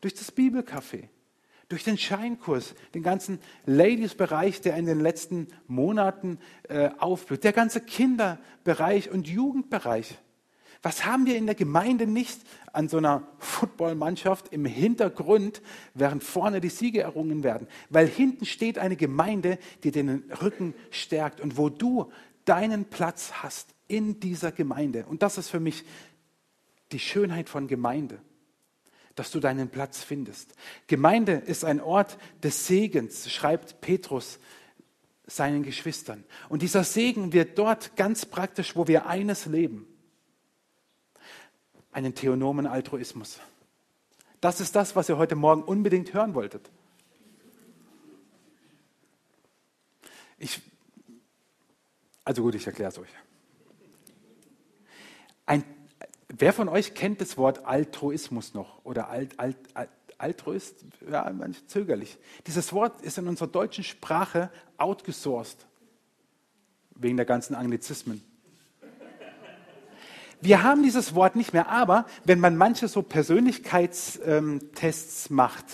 durch 0.00 0.14
das 0.14 0.34
Bibelcafé, 0.34 1.08
durch 1.68 1.82
den 1.82 1.98
Scheinkurs, 1.98 2.74
den 2.94 3.02
ganzen 3.02 3.40
Ladies-Bereich, 3.64 4.60
der 4.60 4.76
in 4.76 4.86
den 4.86 5.00
letzten 5.00 5.48
Monaten 5.66 6.38
äh, 6.68 6.90
aufblüht, 6.98 7.42
der 7.42 7.52
ganze 7.52 7.80
Kinderbereich 7.80 9.10
und 9.10 9.26
Jugendbereich. 9.26 10.16
Was 10.82 11.04
haben 11.04 11.26
wir 11.26 11.36
in 11.36 11.46
der 11.46 11.54
Gemeinde 11.54 12.06
nicht 12.06 12.40
an 12.72 12.88
so 12.88 12.98
einer 12.98 13.26
Footballmannschaft 13.38 14.52
im 14.52 14.64
Hintergrund, 14.64 15.62
während 15.94 16.22
vorne 16.22 16.60
die 16.60 16.68
Siege 16.68 17.00
errungen 17.00 17.42
werden? 17.42 17.66
Weil 17.90 18.06
hinten 18.06 18.44
steht 18.44 18.78
eine 18.78 18.96
Gemeinde, 18.96 19.58
die 19.82 19.90
den 19.90 20.30
Rücken 20.42 20.74
stärkt 20.90 21.40
und 21.40 21.56
wo 21.56 21.68
du 21.68 22.10
deinen 22.44 22.84
Platz 22.84 23.32
hast 23.42 23.74
in 23.88 24.20
dieser 24.20 24.52
Gemeinde. 24.52 25.06
Und 25.06 25.22
das 25.22 25.38
ist 25.38 25.48
für 25.48 25.60
mich 25.60 25.84
die 26.92 26.98
Schönheit 26.98 27.48
von 27.48 27.66
Gemeinde, 27.66 28.20
dass 29.14 29.30
du 29.30 29.40
deinen 29.40 29.68
Platz 29.68 30.02
findest. 30.02 30.54
Gemeinde 30.86 31.32
ist 31.32 31.64
ein 31.64 31.80
Ort 31.80 32.18
des 32.42 32.66
Segens, 32.66 33.30
schreibt 33.30 33.80
Petrus 33.80 34.38
seinen 35.26 35.62
Geschwistern. 35.62 36.24
Und 36.48 36.62
dieser 36.62 36.84
Segen 36.84 37.32
wird 37.32 37.58
dort 37.58 37.96
ganz 37.96 38.26
praktisch, 38.26 38.76
wo 38.76 38.86
wir 38.86 39.06
eines 39.06 39.46
leben. 39.46 39.86
Einen 41.96 42.14
theonomen 42.14 42.66
Altruismus. 42.66 43.40
Das 44.42 44.60
ist 44.60 44.76
das, 44.76 44.96
was 44.96 45.08
ihr 45.08 45.16
heute 45.16 45.34
Morgen 45.34 45.62
unbedingt 45.62 46.12
hören 46.12 46.34
wolltet. 46.34 46.70
Ich, 50.36 50.60
also 52.22 52.42
gut, 52.42 52.54
ich 52.54 52.66
erkläre 52.66 52.90
es 52.90 52.98
euch. 52.98 53.08
Ein, 55.46 55.64
wer 56.28 56.52
von 56.52 56.68
euch 56.68 56.92
kennt 56.92 57.22
das 57.22 57.38
Wort 57.38 57.64
Altruismus 57.64 58.52
noch? 58.52 58.84
Oder 58.84 59.08
Alt, 59.08 59.40
Alt, 59.40 59.56
Alt, 59.72 59.88
Altruist? 60.18 60.84
Ja, 61.10 61.32
manch 61.32 61.66
zögerlich. 61.66 62.18
Dieses 62.46 62.74
Wort 62.74 63.00
ist 63.00 63.16
in 63.16 63.26
unserer 63.26 63.48
deutschen 63.48 63.84
Sprache 63.84 64.50
outgesourced. 64.76 65.64
Wegen 66.90 67.16
der 67.16 67.24
ganzen 67.24 67.54
Anglizismen. 67.54 68.22
Wir 70.46 70.62
haben 70.62 70.82
dieses 70.84 71.16
Wort 71.16 71.34
nicht 71.34 71.52
mehr, 71.52 71.68
aber 71.68 72.06
wenn 72.24 72.38
man 72.38 72.56
manche 72.56 72.86
so 72.86 73.02
Persönlichkeitstests 73.02 75.28
macht, 75.28 75.64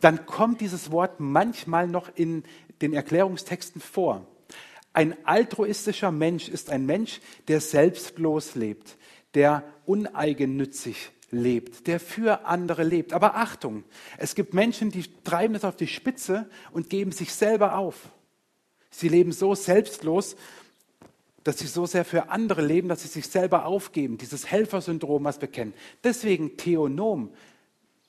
dann 0.00 0.26
kommt 0.26 0.60
dieses 0.60 0.90
Wort 0.90 1.20
manchmal 1.20 1.86
noch 1.86 2.10
in 2.16 2.42
den 2.80 2.94
Erklärungstexten 2.94 3.80
vor. 3.80 4.26
Ein 4.92 5.14
altruistischer 5.24 6.10
Mensch 6.10 6.48
ist 6.48 6.68
ein 6.68 6.84
Mensch, 6.84 7.20
der 7.46 7.60
selbstlos 7.60 8.56
lebt, 8.56 8.96
der 9.34 9.62
uneigennützig 9.86 11.12
lebt, 11.30 11.86
der 11.86 12.00
für 12.00 12.44
andere 12.44 12.82
lebt. 12.82 13.12
Aber 13.12 13.36
Achtung, 13.36 13.84
es 14.18 14.34
gibt 14.34 14.52
Menschen, 14.52 14.90
die 14.90 15.04
treiben 15.22 15.54
es 15.54 15.64
auf 15.64 15.76
die 15.76 15.86
Spitze 15.86 16.50
und 16.72 16.90
geben 16.90 17.12
sich 17.12 17.32
selber 17.32 17.78
auf. 17.78 18.08
Sie 18.90 19.08
leben 19.08 19.30
so 19.30 19.54
selbstlos, 19.54 20.34
dass 21.44 21.58
sie 21.58 21.66
so 21.66 21.86
sehr 21.86 22.04
für 22.04 22.30
andere 22.30 22.62
leben, 22.62 22.88
dass 22.88 23.02
sie 23.02 23.08
sich 23.08 23.26
selber 23.26 23.66
aufgeben. 23.66 24.18
Dieses 24.18 24.46
Helfersyndrom, 24.46 25.24
was 25.24 25.40
wir 25.40 25.48
kennen. 25.48 25.74
Deswegen 26.04 26.56
Theonom, 26.56 27.30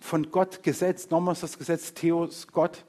von 0.04 0.32
Gott 0.32 0.63
gesetzt. 0.63 1.12
Nochmals 1.12 1.39
das 1.39 1.58
Gesetz 1.58 1.93
Theos, 1.93 2.48
Gott. 2.48 2.86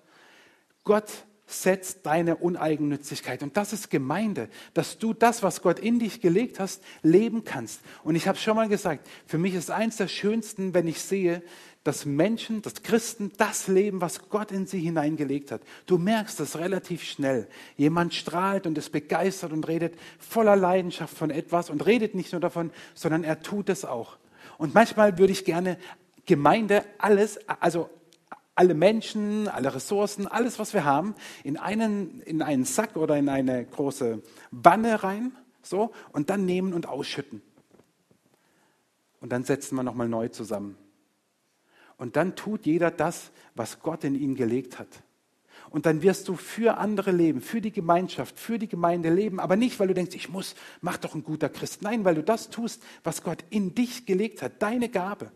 Gott 0.82 1.10
setzt 1.46 2.06
deine 2.06 2.36
Uneigennützigkeit. 2.36 3.42
Und 3.42 3.56
das 3.56 3.72
ist 3.72 3.90
Gemeinde, 3.90 4.48
dass 4.72 4.98
du 4.98 5.12
das, 5.12 5.42
was 5.42 5.62
Gott 5.62 5.78
in 5.78 5.98
dich 5.98 6.20
gelegt 6.20 6.58
hast, 6.58 6.82
leben 7.02 7.44
kannst. 7.44 7.80
Und 8.02 8.16
ich 8.16 8.26
habe 8.26 8.38
schon 8.38 8.56
mal 8.56 8.68
gesagt, 8.68 9.08
für 9.26 9.38
mich 9.38 9.54
ist 9.54 9.70
eins 9.70 9.96
der 9.96 10.08
schönsten, 10.08 10.74
wenn 10.74 10.88
ich 10.88 11.00
sehe, 11.00 11.42
dass 11.84 12.06
Menschen, 12.06 12.62
dass 12.62 12.82
Christen 12.82 13.30
das 13.36 13.68
leben, 13.68 14.00
was 14.00 14.30
Gott 14.30 14.50
in 14.50 14.66
sie 14.66 14.80
hineingelegt 14.80 15.52
hat. 15.52 15.60
Du 15.86 15.98
merkst 15.98 16.40
das 16.40 16.58
relativ 16.58 17.04
schnell. 17.04 17.46
Jemand 17.76 18.14
strahlt 18.14 18.66
und 18.66 18.76
ist 18.78 18.90
begeistert 18.90 19.52
und 19.52 19.68
redet 19.68 19.94
voller 20.18 20.56
Leidenschaft 20.56 21.16
von 21.16 21.30
etwas 21.30 21.68
und 21.68 21.84
redet 21.84 22.14
nicht 22.14 22.32
nur 22.32 22.40
davon, 22.40 22.70
sondern 22.94 23.22
er 23.22 23.42
tut 23.42 23.68
es 23.68 23.84
auch. 23.84 24.16
Und 24.56 24.74
manchmal 24.74 25.18
würde 25.18 25.32
ich 25.32 25.44
gerne 25.44 25.78
Gemeinde 26.24 26.84
alles, 26.96 27.38
also 27.60 27.90
alle 28.54 28.72
Menschen, 28.72 29.46
alle 29.48 29.74
Ressourcen, 29.74 30.26
alles, 30.26 30.58
was 30.58 30.72
wir 30.72 30.84
haben, 30.84 31.14
in 31.42 31.58
einen, 31.58 32.20
in 32.22 32.40
einen 32.40 32.64
Sack 32.64 32.96
oder 32.96 33.18
in 33.18 33.28
eine 33.28 33.64
große 33.64 34.22
Wanne 34.50 35.02
rein, 35.02 35.32
so, 35.62 35.92
und 36.12 36.30
dann 36.30 36.46
nehmen 36.46 36.72
und 36.72 36.88
ausschütten. 36.88 37.42
Und 39.20 39.32
dann 39.32 39.44
setzen 39.44 39.76
wir 39.76 39.82
nochmal 39.82 40.08
neu 40.08 40.28
zusammen. 40.28 40.76
Und 41.96 42.16
dann 42.16 42.36
tut 42.36 42.66
jeder 42.66 42.90
das, 42.90 43.30
was 43.54 43.80
Gott 43.80 44.04
in 44.04 44.14
ihn 44.14 44.34
gelegt 44.34 44.78
hat. 44.78 45.02
Und 45.70 45.86
dann 45.86 46.02
wirst 46.02 46.28
du 46.28 46.36
für 46.36 46.78
andere 46.78 47.10
leben, 47.10 47.40
für 47.40 47.60
die 47.60 47.72
Gemeinschaft, 47.72 48.38
für 48.38 48.58
die 48.58 48.68
Gemeinde 48.68 49.10
leben. 49.10 49.40
Aber 49.40 49.56
nicht, 49.56 49.80
weil 49.80 49.88
du 49.88 49.94
denkst, 49.94 50.14
ich 50.14 50.28
muss, 50.28 50.54
mach 50.80 50.98
doch 50.98 51.14
ein 51.14 51.24
guter 51.24 51.48
Christ. 51.48 51.82
Nein, 51.82 52.04
weil 52.04 52.14
du 52.14 52.22
das 52.22 52.50
tust, 52.50 52.82
was 53.02 53.22
Gott 53.22 53.44
in 53.50 53.74
dich 53.74 54.06
gelegt 54.06 54.42
hat, 54.42 54.62
deine 54.62 54.88
Gabe, 54.88 55.32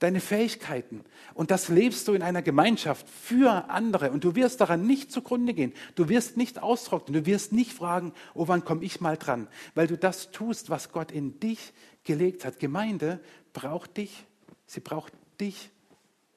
deine 0.00 0.20
Fähigkeiten. 0.20 1.04
Und 1.32 1.50
das 1.50 1.68
lebst 1.68 2.08
du 2.08 2.14
in 2.14 2.22
einer 2.22 2.42
Gemeinschaft 2.42 3.08
für 3.08 3.70
andere. 3.70 4.10
Und 4.10 4.24
du 4.24 4.34
wirst 4.34 4.60
daran 4.60 4.86
nicht 4.86 5.12
zugrunde 5.12 5.54
gehen. 5.54 5.72
Du 5.94 6.08
wirst 6.08 6.36
nicht 6.36 6.62
austrocknen. 6.62 7.22
Du 7.22 7.26
wirst 7.26 7.52
nicht 7.52 7.72
fragen, 7.72 8.12
oh, 8.34 8.48
wann 8.48 8.64
komme 8.64 8.84
ich 8.84 9.00
mal 9.00 9.16
dran? 9.16 9.48
Weil 9.74 9.86
du 9.86 9.96
das 9.96 10.30
tust, 10.32 10.70
was 10.70 10.90
Gott 10.90 11.12
in 11.12 11.38
dich 11.38 11.72
gelegt 12.04 12.44
hat. 12.44 12.58
Gemeinde 12.58 13.20
braucht 13.52 13.96
dich. 13.96 14.24
Sie 14.66 14.80
braucht 14.80 15.12
dich. 15.40 15.70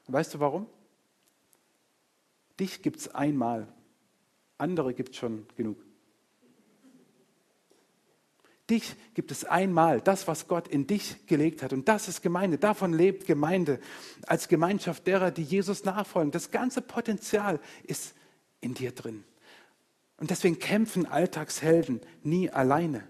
Weißt 0.08 0.34
du 0.34 0.40
warum? 0.40 0.68
Dich 2.60 2.82
gibt 2.82 3.00
es 3.00 3.14
einmal, 3.14 3.68
andere 4.58 4.94
gibt 4.94 5.12
es 5.12 5.18
schon 5.18 5.46
genug. 5.56 5.78
Dich 8.70 8.96
gibt 9.14 9.32
es 9.32 9.46
einmal, 9.46 10.02
das, 10.02 10.28
was 10.28 10.48
Gott 10.48 10.68
in 10.68 10.88
dich 10.88 11.26
gelegt 11.26 11.64
hat. 11.64 11.72
Und 11.72 11.88
das 11.88 12.10
ist 12.10 12.22
Gemeinde. 12.22 12.58
Davon 12.58 12.92
lebt 12.92 13.26
Gemeinde 13.26 13.80
als 14.26 14.50
Gemeinschaft 14.50 15.08
derer, 15.08 15.32
die 15.32 15.44
Jesus 15.44 15.86
nachfolgen. 15.86 16.32
Das 16.32 16.52
ganze 16.52 16.82
Potenzial 16.82 17.62
ist 17.84 18.14
in 18.60 18.74
dir 18.74 18.92
drin. 18.92 19.24
Und 20.18 20.32
deswegen 20.32 20.60
kämpfen 20.60 21.06
Alltagshelden 21.06 22.02
nie 22.24 22.50
alleine. 22.50 23.08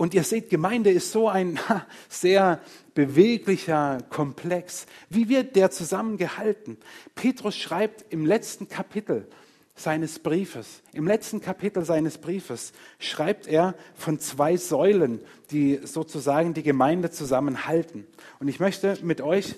Und 0.00 0.14
ihr 0.14 0.24
seht, 0.24 0.48
Gemeinde 0.48 0.90
ist 0.90 1.12
so 1.12 1.28
ein 1.28 1.60
sehr 2.08 2.62
beweglicher 2.94 3.98
Komplex. 4.08 4.86
Wie 5.10 5.28
wird 5.28 5.56
der 5.56 5.70
zusammengehalten? 5.70 6.78
Petrus 7.14 7.54
schreibt 7.54 8.10
im 8.10 8.24
letzten 8.24 8.66
Kapitel 8.70 9.28
seines 9.74 10.18
Briefes, 10.18 10.80
im 10.94 11.06
letzten 11.06 11.42
Kapitel 11.42 11.84
seines 11.84 12.16
Briefes 12.16 12.72
schreibt 12.98 13.46
er 13.46 13.74
von 13.94 14.18
zwei 14.18 14.56
Säulen, 14.56 15.20
die 15.50 15.80
sozusagen 15.84 16.54
die 16.54 16.62
Gemeinde 16.62 17.10
zusammenhalten. 17.10 18.06
Und 18.38 18.48
ich 18.48 18.58
möchte 18.58 18.96
mit 19.02 19.20
euch 19.20 19.54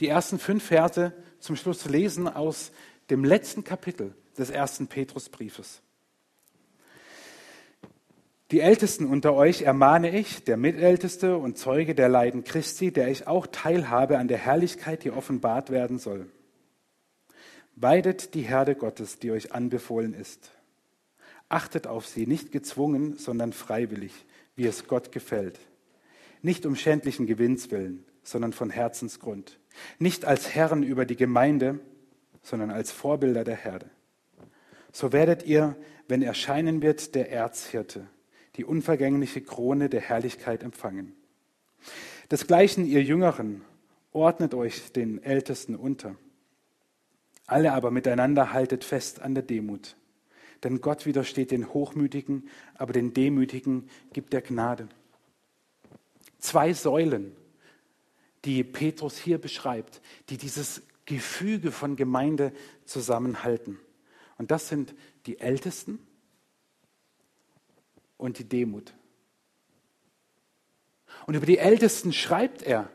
die 0.00 0.08
ersten 0.08 0.38
fünf 0.38 0.64
Verse 0.64 1.12
zum 1.38 1.56
Schluss 1.56 1.84
lesen 1.84 2.28
aus 2.28 2.72
dem 3.10 3.24
letzten 3.24 3.62
Kapitel 3.62 4.14
des 4.38 4.48
ersten 4.48 4.86
Petrusbriefes. 4.86 5.82
Die 8.52 8.60
Ältesten 8.60 9.06
unter 9.06 9.34
euch 9.34 9.62
ermahne 9.62 10.16
ich, 10.16 10.44
der 10.44 10.56
Mitälteste 10.56 11.36
und 11.36 11.58
Zeuge 11.58 11.96
der 11.96 12.08
Leiden 12.08 12.44
Christi, 12.44 12.92
der 12.92 13.08
ich 13.08 13.26
auch 13.26 13.48
teilhabe 13.48 14.18
an 14.18 14.28
der 14.28 14.38
Herrlichkeit, 14.38 15.02
die 15.02 15.10
offenbart 15.10 15.70
werden 15.70 15.98
soll. 15.98 16.30
Weidet 17.74 18.34
die 18.34 18.42
Herde 18.42 18.76
Gottes, 18.76 19.18
die 19.18 19.32
euch 19.32 19.52
anbefohlen 19.52 20.14
ist. 20.14 20.52
Achtet 21.48 21.88
auf 21.88 22.06
sie, 22.06 22.28
nicht 22.28 22.52
gezwungen, 22.52 23.18
sondern 23.18 23.52
freiwillig, 23.52 24.12
wie 24.54 24.66
es 24.66 24.86
Gott 24.86 25.10
gefällt. 25.10 25.58
Nicht 26.40 26.66
um 26.66 26.76
schändlichen 26.76 27.26
Gewinns 27.26 27.72
willen, 27.72 28.04
sondern 28.22 28.52
von 28.52 28.70
Herzensgrund. 28.70 29.58
Nicht 29.98 30.24
als 30.24 30.54
Herren 30.54 30.84
über 30.84 31.04
die 31.04 31.16
Gemeinde, 31.16 31.80
sondern 32.42 32.70
als 32.70 32.92
Vorbilder 32.92 33.42
der 33.42 33.56
Herde. 33.56 33.90
So 34.92 35.12
werdet 35.12 35.44
ihr, 35.44 35.74
wenn 36.06 36.22
erscheinen 36.22 36.80
wird, 36.80 37.16
der 37.16 37.32
Erzhirte 37.32 38.06
die 38.56 38.64
unvergängliche 38.64 39.42
Krone 39.42 39.88
der 39.88 40.00
Herrlichkeit 40.00 40.62
empfangen. 40.62 41.14
Desgleichen 42.30 42.86
ihr 42.86 43.02
Jüngeren, 43.02 43.62
ordnet 44.12 44.54
euch 44.54 44.92
den 44.92 45.22
Ältesten 45.22 45.76
unter. 45.76 46.16
Alle 47.46 47.72
aber 47.72 47.90
miteinander 47.90 48.52
haltet 48.52 48.82
fest 48.82 49.20
an 49.20 49.34
der 49.34 49.44
Demut. 49.44 49.96
Denn 50.64 50.80
Gott 50.80 51.06
widersteht 51.06 51.50
den 51.50 51.72
Hochmütigen, 51.72 52.48
aber 52.74 52.92
den 52.92 53.12
Demütigen 53.12 53.88
gibt 54.12 54.34
er 54.34 54.40
Gnade. 54.40 54.88
Zwei 56.38 56.72
Säulen, 56.72 57.36
die 58.44 58.64
Petrus 58.64 59.18
hier 59.18 59.38
beschreibt, 59.38 60.00
die 60.28 60.38
dieses 60.38 60.82
Gefüge 61.04 61.70
von 61.70 61.94
Gemeinde 61.94 62.52
zusammenhalten. 62.84 63.78
Und 64.38 64.50
das 64.50 64.68
sind 64.68 64.94
die 65.26 65.38
Ältesten 65.38 66.00
und 68.16 68.38
die 68.38 68.48
Demut. 68.48 68.94
Und 71.26 71.34
über 71.34 71.46
die 71.46 71.58
Ältesten 71.58 72.12
schreibt 72.12 72.62
er, 72.62 72.90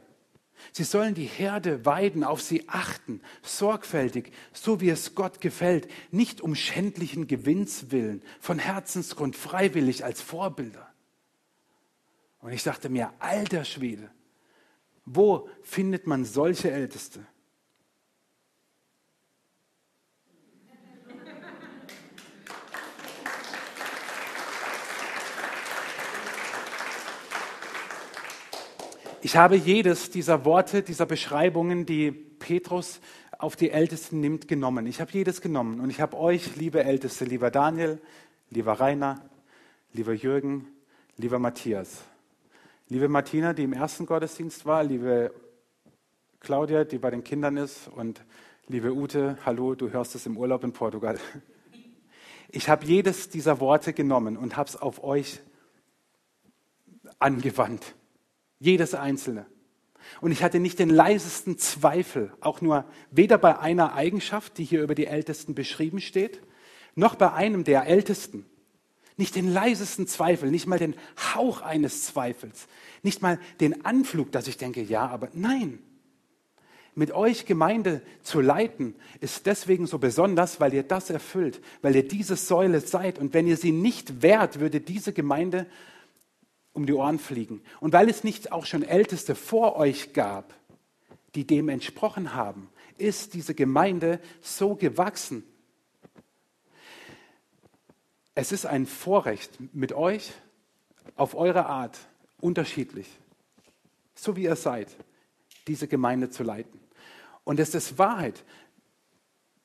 sie 0.72 0.84
sollen 0.84 1.16
die 1.16 1.26
Herde 1.26 1.86
weiden, 1.86 2.24
auf 2.24 2.42
sie 2.42 2.68
achten, 2.68 3.22
sorgfältig, 3.42 4.32
so 4.54 4.80
wie 4.80 4.90
es 4.90 5.16
Gott 5.16 5.42
gefällt, 5.42 5.88
nicht 6.12 6.42
um 6.42 6.56
schändlichen 6.56 7.28
Gewinns 7.28 7.92
willen, 7.92 8.24
von 8.40 8.60
Herzensgrund, 8.60 9.36
freiwillig 9.36 10.06
als 10.06 10.22
Vorbilder. 10.22 10.88
Und 12.40 12.54
ich 12.54 12.64
dachte 12.64 12.90
mir, 12.90 13.14
alter 13.20 13.66
Schwede, 13.66 14.10
wo 15.06 15.50
findet 15.62 16.08
man 16.08 16.26
solche 16.26 16.72
Älteste? 16.72 17.26
Ich 29.24 29.36
habe 29.36 29.56
jedes 29.56 30.10
dieser 30.10 30.46
Worte, 30.46 30.82
dieser 30.82 31.06
Beschreibungen, 31.06 31.86
die 31.86 32.12
Petrus 32.12 33.00
auf 33.38 33.56
die 33.56 33.70
Ältesten 33.70 34.20
nimmt, 34.20 34.48
genommen. 34.48 34.88
Ich 34.88 35.00
habe 35.00 35.12
jedes 35.12 35.42
genommen. 35.42 35.80
Und 35.80 35.92
ich 35.92 36.02
habe 36.02 36.18
euch, 36.18 36.56
liebe 36.56 36.84
Älteste, 36.84 37.26
lieber 37.26 37.52
Daniel, 37.52 38.02
lieber 38.50 38.80
Rainer, 38.80 39.22
lieber 39.94 40.14
Jürgen, 40.14 40.68
lieber 41.18 41.38
Matthias, 41.38 42.02
liebe 42.90 43.08
Martina, 43.08 43.54
die 43.54 43.64
im 43.64 43.74
ersten 43.74 44.08
Gottesdienst 44.08 44.66
war, 44.66 44.84
liebe 44.84 45.32
Claudia, 46.40 46.84
die 46.84 46.98
bei 46.98 47.12
den 47.12 47.24
Kindern 47.24 47.58
ist 47.58 47.90
und 47.90 48.24
liebe 48.68 48.92
Ute, 48.92 49.38
hallo, 49.46 49.76
du 49.76 49.92
hörst 49.92 50.16
es 50.16 50.26
im 50.26 50.36
Urlaub 50.36 50.64
in 50.64 50.74
Portugal. 50.74 51.20
Ich 52.54 52.68
habe 52.68 52.84
jedes 52.84 53.30
dieser 53.30 53.62
Worte 53.62 53.94
genommen 53.94 54.36
und 54.36 54.58
habe 54.58 54.68
es 54.68 54.76
auf 54.76 55.06
euch 55.06 55.40
angewandt. 57.18 57.96
Jedes 58.62 58.94
einzelne. 58.94 59.48
Und 60.22 60.32
ich 60.32 60.44
hatte 60.44 60.60
nicht 60.60 60.78
den 60.78 60.92
leisesten 60.92 61.58
Zweifel, 61.58 62.32
auch 62.42 62.62
nur 62.62 62.86
weder 63.10 63.40
bei 63.40 63.58
einer 63.58 63.96
Eigenschaft, 63.96 64.60
die 64.60 64.64
hier 64.64 64.84
über 64.84 64.94
die 64.94 65.08
Ältesten 65.08 65.56
beschrieben 65.56 66.00
steht, 66.00 66.42
noch 66.94 67.16
bei 67.16 67.34
einem 67.34 67.64
der 67.64 67.88
Ältesten. 67.88 68.46
Nicht 69.18 69.36
den 69.36 69.52
leisesten 69.52 70.06
Zweifel, 70.06 70.52
nicht 70.52 70.68
mal 70.68 70.78
den 70.78 70.96
Hauch 71.34 71.62
eines 71.62 72.04
Zweifels, 72.06 72.68
nicht 73.02 73.24
mal 73.24 73.40
den 73.60 73.84
Anflug, 73.84 74.32
dass 74.32 74.48
ich 74.48 74.58
denke, 74.58 74.84
ja, 74.84 75.08
aber 75.08 75.30
nein. 75.34 75.80
Mit 76.94 77.12
euch 77.14 77.48
Gemeinde 77.48 78.04
zu 78.22 78.42
leiten 78.42 78.94
ist 79.22 79.48
deswegen 79.48 79.88
so 79.88 79.98
besonders, 79.98 80.60
weil 80.60 80.74
ihr 80.74 80.84
das 80.84 81.10
erfüllt, 81.10 81.62
weil 81.82 81.96
ihr 81.96 82.08
diese 82.08 82.36
Säule 82.36 82.80
seid. 82.80 83.18
Und 83.18 83.34
wenn 83.34 83.48
ihr 83.48 83.58
sie 83.58 83.72
nicht 83.72 84.22
wärt, 84.22 84.60
würde 84.60 84.82
diese 84.82 85.14
Gemeinde 85.14 85.66
um 86.74 86.86
die 86.86 86.94
Ohren 86.94 87.20
fliegen. 87.20 87.62
Und 87.80 87.94
weil 87.94 88.10
es 88.10 88.24
nicht 88.24 88.52
auch 88.52 88.66
schon 88.66 88.84
Älteste 88.84 89.36
vor 89.36 89.76
euch 89.76 90.14
gab, 90.14 90.54
die 91.36 91.46
dem 91.46 91.70
entsprochen 91.70 92.34
haben, 92.34 92.70
ist 92.98 93.34
diese 93.34 93.56
Gemeinde 93.56 94.20
so 94.42 94.76
gewachsen. 94.76 95.44
es 98.36 98.52
ist 98.52 98.66
ein 98.66 98.86
Vorrecht 98.86 99.52
mit 99.74 99.94
euch 99.94 100.34
auf 101.16 101.36
eure 101.36 101.66
Art 101.66 102.00
unterschiedlich, 102.40 103.08
so 104.16 104.36
wie 104.36 104.44
ihr 104.44 104.56
seid, 104.56 104.88
diese 105.68 105.88
Gemeinde 105.88 106.30
zu 106.30 106.44
leiten. 106.44 106.80
Und 107.44 107.60
es 107.60 107.76
ist 107.76 107.98
Wahrheit. 107.98 108.44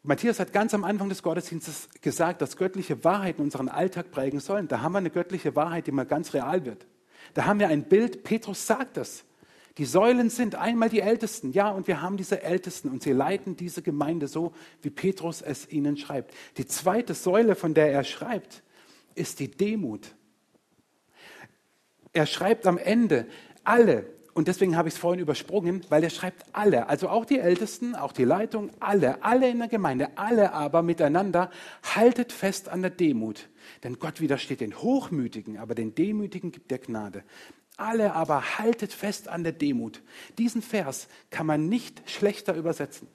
Matthias 0.03 0.41
hat 0.41 0.53
ganz 0.53 0.75
am 0.75 0.85
Anfang 0.85 1.09
des 1.09 1.23
Gottesdienstes 1.23 1.89
gesagt, 2.01 2.43
dass 2.43 2.57
göttliche 2.57 3.03
Wahrheiten 3.03 3.43
unseren 3.43 3.69
Alltag 3.69 4.11
prägen 4.11 4.41
sollen. 4.41 4.69
Da 4.69 4.81
haben 4.81 4.93
wir 4.93 4.99
eine 4.99 5.11
göttliche 5.11 5.57
Wahrheit, 5.57 5.87
die 5.87 5.93
mal 5.93 6.07
ganz 6.07 6.35
real 6.35 6.65
wird. 6.65 6.87
Da 7.35 7.47
haben 7.47 7.61
wir 7.61 7.69
ein 7.69 7.85
Bild, 7.85 8.25
Petrus 8.25 8.67
sagt 8.67 8.97
das. 8.97 9.25
Die 9.79 9.85
Säulen 9.85 10.31
sind 10.31 10.55
einmal 10.55 10.89
die 10.89 11.01
Ältesten, 11.01 11.53
ja, 11.53 11.69
und 11.71 11.87
wir 11.87 12.01
haben 12.01 12.17
diese 12.17 12.43
Ältesten 12.43 12.89
und 12.89 13.03
sie 13.03 13.13
leiten 13.13 13.57
diese 13.57 13.83
Gemeinde 13.83 14.27
so, 14.27 14.53
wie 14.81 14.89
Petrus 14.89 15.43
es 15.43 15.71
ihnen 15.71 15.99
schreibt. 15.99 16.33
Die 16.57 16.67
zweite 16.67 17.13
Säule, 17.13 17.55
von 17.55 17.75
der 17.75 17.93
er 17.93 18.05
schreibt, 18.05 18.63
ist 19.15 19.39
die 19.39 19.51
Demut. 19.51 20.15
Er 22.15 22.25
schreibt 22.25 22.67
am 22.67 22.79
Ende, 22.79 23.27
alle, 23.65 24.07
und 24.33 24.49
deswegen 24.49 24.77
habe 24.77 24.89
ich 24.89 24.95
es 24.95 25.01
vorhin 25.01 25.21
übersprungen, 25.21 25.83
weil 25.91 26.03
er 26.05 26.11
schreibt 26.11 26.45
alle, 26.53 26.89
also 26.89 27.11
auch 27.11 27.27
die 27.27 27.39
Ältesten, 27.39 27.95
auch 27.95 28.13
die 28.13 28.25
Leitung, 28.25 28.71
alle, 28.81 29.23
alle 29.23 29.51
in 29.51 29.59
der 29.59 29.69
Gemeinde, 29.69 30.11
alle 30.17 30.55
aber 30.55 30.83
miteinander, 30.83 31.51
haltet 31.95 32.33
fest 32.33 32.71
an 32.71 32.81
der 32.81 32.91
Demut. 32.91 33.49
Denn 33.83 33.99
Gott 33.99 34.21
widersteht 34.21 34.61
den 34.61 34.77
Hochmütigen, 34.77 35.59
aber 35.59 35.75
den 35.75 35.95
Demütigen 35.95 36.53
gibt 36.53 36.71
er 36.73 36.79
Gnade. 36.79 37.25
Alle 37.77 38.15
aber 38.15 38.59
haltet 38.59 38.93
fest 38.93 39.29
an 39.29 39.45
der 39.45 39.53
Demut. 39.53 40.03
Diesen 40.39 40.63
Vers 40.63 41.09
kann 41.31 41.47
man 41.47 41.69
nicht 41.69 42.09
schlechter 42.09 42.55
übersetzen. 42.55 43.09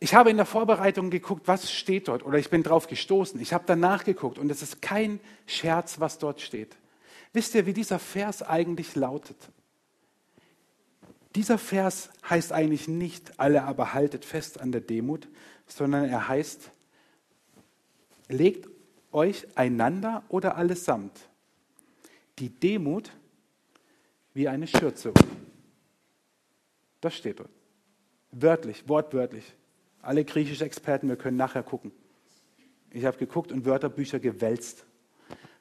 Ich 0.00 0.14
habe 0.14 0.30
in 0.30 0.36
der 0.36 0.46
Vorbereitung 0.46 1.10
geguckt, 1.10 1.48
was 1.48 1.72
steht 1.72 2.06
dort, 2.06 2.24
oder 2.24 2.38
ich 2.38 2.50
bin 2.50 2.62
drauf 2.62 2.86
gestoßen. 2.86 3.40
Ich 3.40 3.52
habe 3.52 3.64
danach 3.66 4.04
geguckt 4.04 4.38
und 4.38 4.50
es 4.50 4.62
ist 4.62 4.80
kein 4.80 5.18
Scherz, 5.46 5.98
was 5.98 6.18
dort 6.18 6.40
steht. 6.40 6.76
Wisst 7.32 7.54
ihr, 7.54 7.66
wie 7.66 7.72
dieser 7.72 7.98
Vers 7.98 8.42
eigentlich 8.42 8.94
lautet? 8.94 9.36
Dieser 11.34 11.58
Vers 11.58 12.10
heißt 12.28 12.52
eigentlich 12.52 12.88
nicht, 12.88 13.38
alle 13.40 13.64
aber 13.64 13.92
haltet 13.92 14.24
fest 14.24 14.60
an 14.60 14.72
der 14.72 14.80
Demut, 14.80 15.28
sondern 15.66 16.04
er 16.04 16.28
heißt, 16.28 16.70
legt 18.28 18.68
euch 19.12 19.46
einander 19.56 20.24
oder 20.28 20.56
allesamt 20.56 21.28
die 22.38 22.50
Demut 22.50 23.10
wie 24.34 24.48
eine 24.48 24.66
Schürze. 24.66 25.12
Das 27.00 27.14
steht 27.14 27.40
dort. 27.40 27.50
Wörtlich, 28.30 28.88
wortwörtlich. 28.88 29.54
Alle 30.02 30.24
griechischen 30.24 30.66
Experten, 30.66 31.08
wir 31.08 31.16
können 31.16 31.36
nachher 31.36 31.62
gucken. 31.62 31.92
Ich 32.90 33.04
habe 33.04 33.18
geguckt 33.18 33.52
und 33.52 33.64
Wörterbücher 33.64 34.20
gewälzt. 34.20 34.84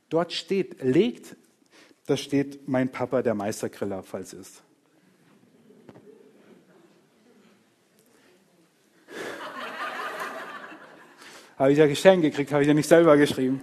Dort 0.09 0.31
steht, 0.31 0.81
legt, 0.81 1.35
da 2.05 2.15
steht 2.15 2.67
mein 2.67 2.89
Papa, 2.89 3.21
der 3.21 3.35
Meistergriller, 3.35 4.03
falls 4.03 4.33
es 4.33 4.47
ist. 4.47 4.63
Habe 11.57 11.71
ich 11.71 11.77
ja 11.77 11.87
geschenkt 11.87 12.23
gekriegt, 12.23 12.51
habe 12.51 12.61
ich 12.61 12.67
ja 12.67 12.73
nicht 12.73 12.87
selber 12.87 13.17
geschrieben. 13.17 13.61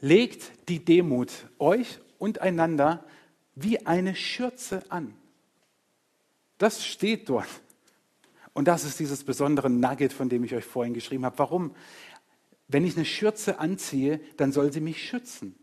Legt 0.00 0.68
die 0.68 0.84
Demut 0.84 1.30
euch 1.58 1.98
und 2.18 2.40
einander 2.40 3.04
wie 3.54 3.86
eine 3.86 4.14
Schürze 4.14 4.82
an. 4.90 5.14
Das 6.58 6.84
steht 6.84 7.28
dort. 7.28 7.48
Und 8.52 8.68
das 8.68 8.84
ist 8.84 9.00
dieses 9.00 9.24
besondere 9.24 9.68
Nugget, 9.68 10.12
von 10.12 10.28
dem 10.28 10.44
ich 10.44 10.54
euch 10.54 10.64
vorhin 10.64 10.94
geschrieben 10.94 11.24
habe. 11.24 11.38
Warum? 11.38 11.74
Wenn 12.68 12.84
ich 12.84 12.96
eine 12.96 13.04
Schürze 13.04 13.58
anziehe, 13.58 14.20
dann 14.36 14.52
soll 14.52 14.72
sie 14.72 14.80
mich 14.80 15.02
schützen. 15.08 15.56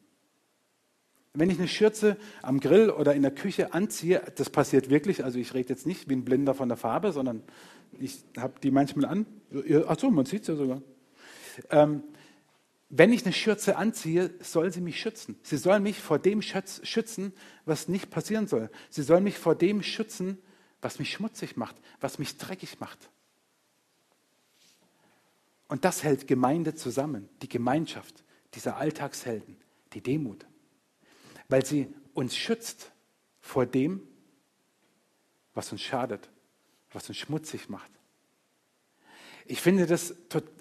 Wenn 1.34 1.50
ich 1.50 1.58
eine 1.60 1.67
Schürze 1.67 2.17
am 2.41 2.60
Grill 2.60 2.89
oder 2.89 3.15
in 3.15 3.22
der 3.22 3.32
Küche 3.32 3.74
anziehe, 3.74 4.22
das 4.36 4.50
passiert 4.50 4.89
wirklich, 4.89 5.24
also 5.24 5.39
ich 5.39 5.54
rede 5.54 5.70
jetzt 5.70 5.88
nicht 5.88 6.10
wie 6.10 6.13
ein 6.13 6.26
Blinder 6.26 6.54
von 6.54 6.67
der 6.67 6.78
Farbe, 6.78 7.13
sondern 7.13 7.41
ich 8.00 8.24
habe 8.38 8.54
die 8.62 8.72
manchmal 8.72 9.06
an. 9.06 9.26
Ach 9.88 9.98
so, 9.98 10.12
man 10.12 10.26
sieht 10.26 10.41
es 10.41 10.48
ja 10.50 10.56
sogar. 10.56 10.82
Ähm, 11.70 12.04
wenn 12.89 13.13
ich 13.13 13.24
eine 13.24 13.32
Schürze 13.32 13.78
anziehe, 13.78 14.34
soll 14.41 14.74
sie 14.74 14.82
mich 14.82 15.00
schützen. 15.00 15.39
Sie 15.44 15.56
soll 15.56 15.80
mich 15.80 16.02
vor 16.02 16.20
dem 16.20 16.41
schützen, 16.41 17.32
was 17.63 17.88
nicht 17.88 18.10
passieren 18.10 18.48
soll. 18.48 18.70
Sie 18.89 19.02
soll 19.02 19.22
mich 19.22 19.38
vor 19.38 19.56
dem 19.56 19.82
schützen, 19.82 20.38
was 20.82 21.00
mich 21.00 21.12
schmutzig 21.12 21.56
macht, 21.56 21.78
was 22.02 22.20
mich 22.20 22.36
dreckig 22.36 22.82
macht. 22.82 23.10
Und 25.70 25.86
das 25.86 26.04
hält 26.04 26.28
Gemeinde 26.28 26.76
zusammen, 26.76 27.30
die 27.41 27.48
Gemeinschaft 27.48 28.26
dieser 28.56 28.76
Alltagshelden, 28.76 29.56
die 29.94 30.02
Demut, 30.02 30.46
weil 31.51 31.65
sie 31.65 31.93
uns 32.13 32.35
schützt 32.35 32.91
vor 33.41 33.65
dem, 33.65 34.01
was 35.53 35.71
uns 35.71 35.81
schadet, 35.81 36.29
was 36.91 37.09
uns 37.09 37.17
schmutzig 37.17 37.69
macht. 37.69 37.91
Ich 39.45 39.59
finde 39.59 39.85
das, 39.85 40.15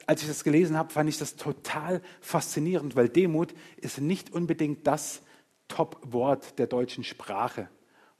als 0.06 0.22
ich 0.22 0.28
das 0.28 0.42
gelesen 0.42 0.76
habe, 0.76 0.92
fand 0.92 1.08
ich 1.08 1.18
das 1.18 1.36
total 1.36 2.02
faszinierend, 2.20 2.96
weil 2.96 3.08
Demut 3.08 3.54
ist 3.76 4.00
nicht 4.00 4.32
unbedingt 4.32 4.84
das 4.86 5.22
Top-Wort 5.68 6.58
der 6.58 6.66
deutschen 6.66 7.04
Sprache, 7.04 7.68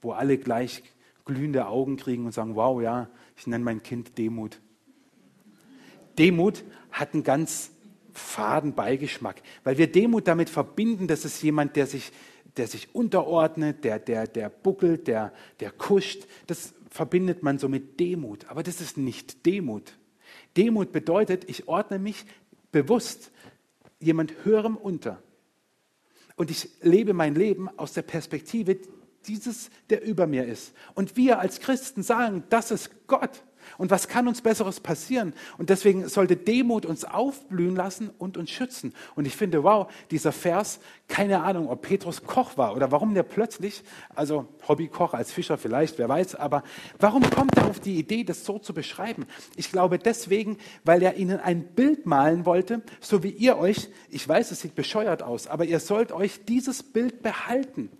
wo 0.01 0.13
alle 0.13 0.39
gleich 0.39 0.85
glühende 1.25 1.67
Augen 1.67 1.97
kriegen 1.97 2.27
und 2.27 2.33
sagen, 2.33 2.55
wow, 2.55 2.81
ja, 2.81 3.11
ich 3.37 3.49
nenne 3.49 3.65
mein 3.65 3.83
Kind 3.83 4.17
Demut. 4.17 4.61
Demut 6.19 6.63
hat 6.93 7.15
einen 7.15 7.25
ganz 7.25 7.73
faden 8.13 8.75
Beigeschmack, 8.75 9.43
weil 9.65 9.79
wir 9.79 9.91
Demut 9.91 10.29
damit 10.29 10.51
verbinden, 10.51 11.09
dass 11.09 11.25
es 11.25 11.43
jemand, 11.43 11.75
der 11.75 11.87
sich, 11.87 12.13
der 12.61 12.67
sich 12.67 12.95
unterordnet, 12.95 13.85
der, 13.85 13.99
der, 13.99 14.27
der 14.27 14.51
buckelt, 14.51 15.07
der, 15.07 15.33
der 15.61 15.71
kuscht, 15.71 16.27
das 16.47 16.75
verbindet 16.91 17.43
man 17.43 17.59
so 17.59 17.71
mit 17.71 17.99
Demut. 17.99 18.45
Aber 18.51 18.63
das 18.63 18.83
ist 18.83 18.99
nicht 18.99 19.47
Demut. 19.47 19.95
Demut 20.59 20.93
bedeutet, 20.93 21.49
ich 21.49 21.69
ordne 21.69 21.99
mich 21.99 22.27
bewusst 22.71 23.31
jemand 23.99 24.45
Höherem 24.45 24.77
unter. 24.77 25.23
Und 26.37 26.51
ich 26.51 26.69
lebe 26.83 27.15
mein 27.15 27.35
Leben 27.35 27.71
aus 27.79 27.95
der 27.95 28.03
Perspektive 28.03 28.77
dieses, 29.27 29.71
der 29.89 30.05
über 30.05 30.27
mir 30.27 30.45
ist. 30.45 30.75
Und 30.93 31.17
wir 31.17 31.39
als 31.39 31.61
Christen 31.61 32.03
sagen, 32.03 32.45
das 32.51 32.71
ist 32.71 33.07
Gott. 33.07 33.43
Und 33.79 33.91
was 33.91 34.09
kann 34.09 34.29
uns 34.29 34.41
Besseres 34.41 34.81
passieren? 34.81 35.33
Und 35.59 35.71
deswegen 35.71 36.09
sollte 36.09 36.37
Demut 36.37 36.87
uns 36.87 37.05
aufblühen 37.05 37.77
lassen 37.77 38.11
und 38.19 38.37
uns 38.37 38.51
schützen. 38.51 38.95
Und 39.15 39.27
ich 39.27 39.37
finde, 39.37 39.63
wow, 39.63 39.91
dieser 40.11 40.33
Vers, 40.33 40.81
keine 41.09 41.43
Ahnung, 41.43 41.69
ob 41.69 41.83
Petrus 41.83 42.23
Koch 42.25 42.57
war 42.57 42.75
oder 42.77 42.91
warum 42.91 43.15
der 43.15 43.23
plötzlich, 43.23 43.83
also 44.15 44.47
Hobbykoch 44.69 45.15
als 45.15 45.33
Fischer 45.33 45.59
vielleicht, 45.59 45.99
wer 45.99 46.09
weiß, 46.09 46.35
aber 46.37 46.63
warum 46.99 47.29
kommt 47.29 47.57
er 47.57 47.67
auf 47.67 47.81
die 47.81 47.99
Idee, 47.99 48.25
das 48.25 48.45
so 48.45 48.59
zu 48.59 48.75
beschreiben? 48.75 49.27
Ich 49.57 49.71
glaube 49.73 49.99
deswegen, 49.99 50.59
weil 50.85 51.03
er 51.03 51.17
ihnen 51.17 51.41
ein 51.41 51.65
Bild 51.75 52.07
malen 52.07 52.47
wollte, 52.47 52.83
so 53.01 53.23
wie 53.23 53.31
ihr 53.31 53.59
euch, 53.59 53.89
ich 54.09 54.27
weiß, 54.29 54.51
es 54.51 54.61
sieht 54.61 54.75
bescheuert 54.75 55.23
aus, 55.23 55.47
aber 55.47 55.65
ihr 55.65 55.81
sollt 55.81 56.13
euch 56.13 56.45
dieses 56.45 56.83
Bild 56.83 57.23
behalten, 57.23 57.91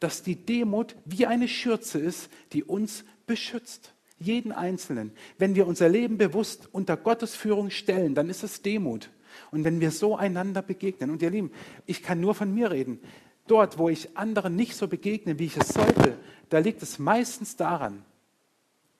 dass 0.00 0.22
die 0.22 0.36
Demut 0.36 0.96
wie 1.04 1.26
eine 1.26 1.48
Schürze 1.48 1.98
ist, 1.98 2.30
die 2.52 2.64
uns 2.64 3.04
beschützt 3.26 3.92
jeden 4.18 4.52
Einzelnen. 4.52 5.12
Wenn 5.38 5.54
wir 5.54 5.66
unser 5.66 5.88
Leben 5.88 6.18
bewusst 6.18 6.68
unter 6.72 6.96
Gottes 6.96 7.34
Führung 7.34 7.70
stellen, 7.70 8.14
dann 8.14 8.28
ist 8.28 8.42
es 8.42 8.62
Demut. 8.62 9.10
Und 9.50 9.64
wenn 9.64 9.80
wir 9.80 9.90
so 9.90 10.16
einander 10.16 10.62
begegnen, 10.62 11.10
und 11.10 11.22
ihr 11.22 11.30
Lieben, 11.30 11.52
ich 11.86 12.02
kann 12.02 12.20
nur 12.20 12.34
von 12.34 12.52
mir 12.52 12.70
reden, 12.70 13.00
dort, 13.46 13.78
wo 13.78 13.88
ich 13.88 14.16
anderen 14.16 14.56
nicht 14.56 14.74
so 14.74 14.88
begegne, 14.88 15.38
wie 15.38 15.46
ich 15.46 15.56
es 15.56 15.68
sollte, 15.68 16.18
da 16.48 16.58
liegt 16.58 16.82
es 16.82 16.98
meistens 16.98 17.56
daran, 17.56 18.04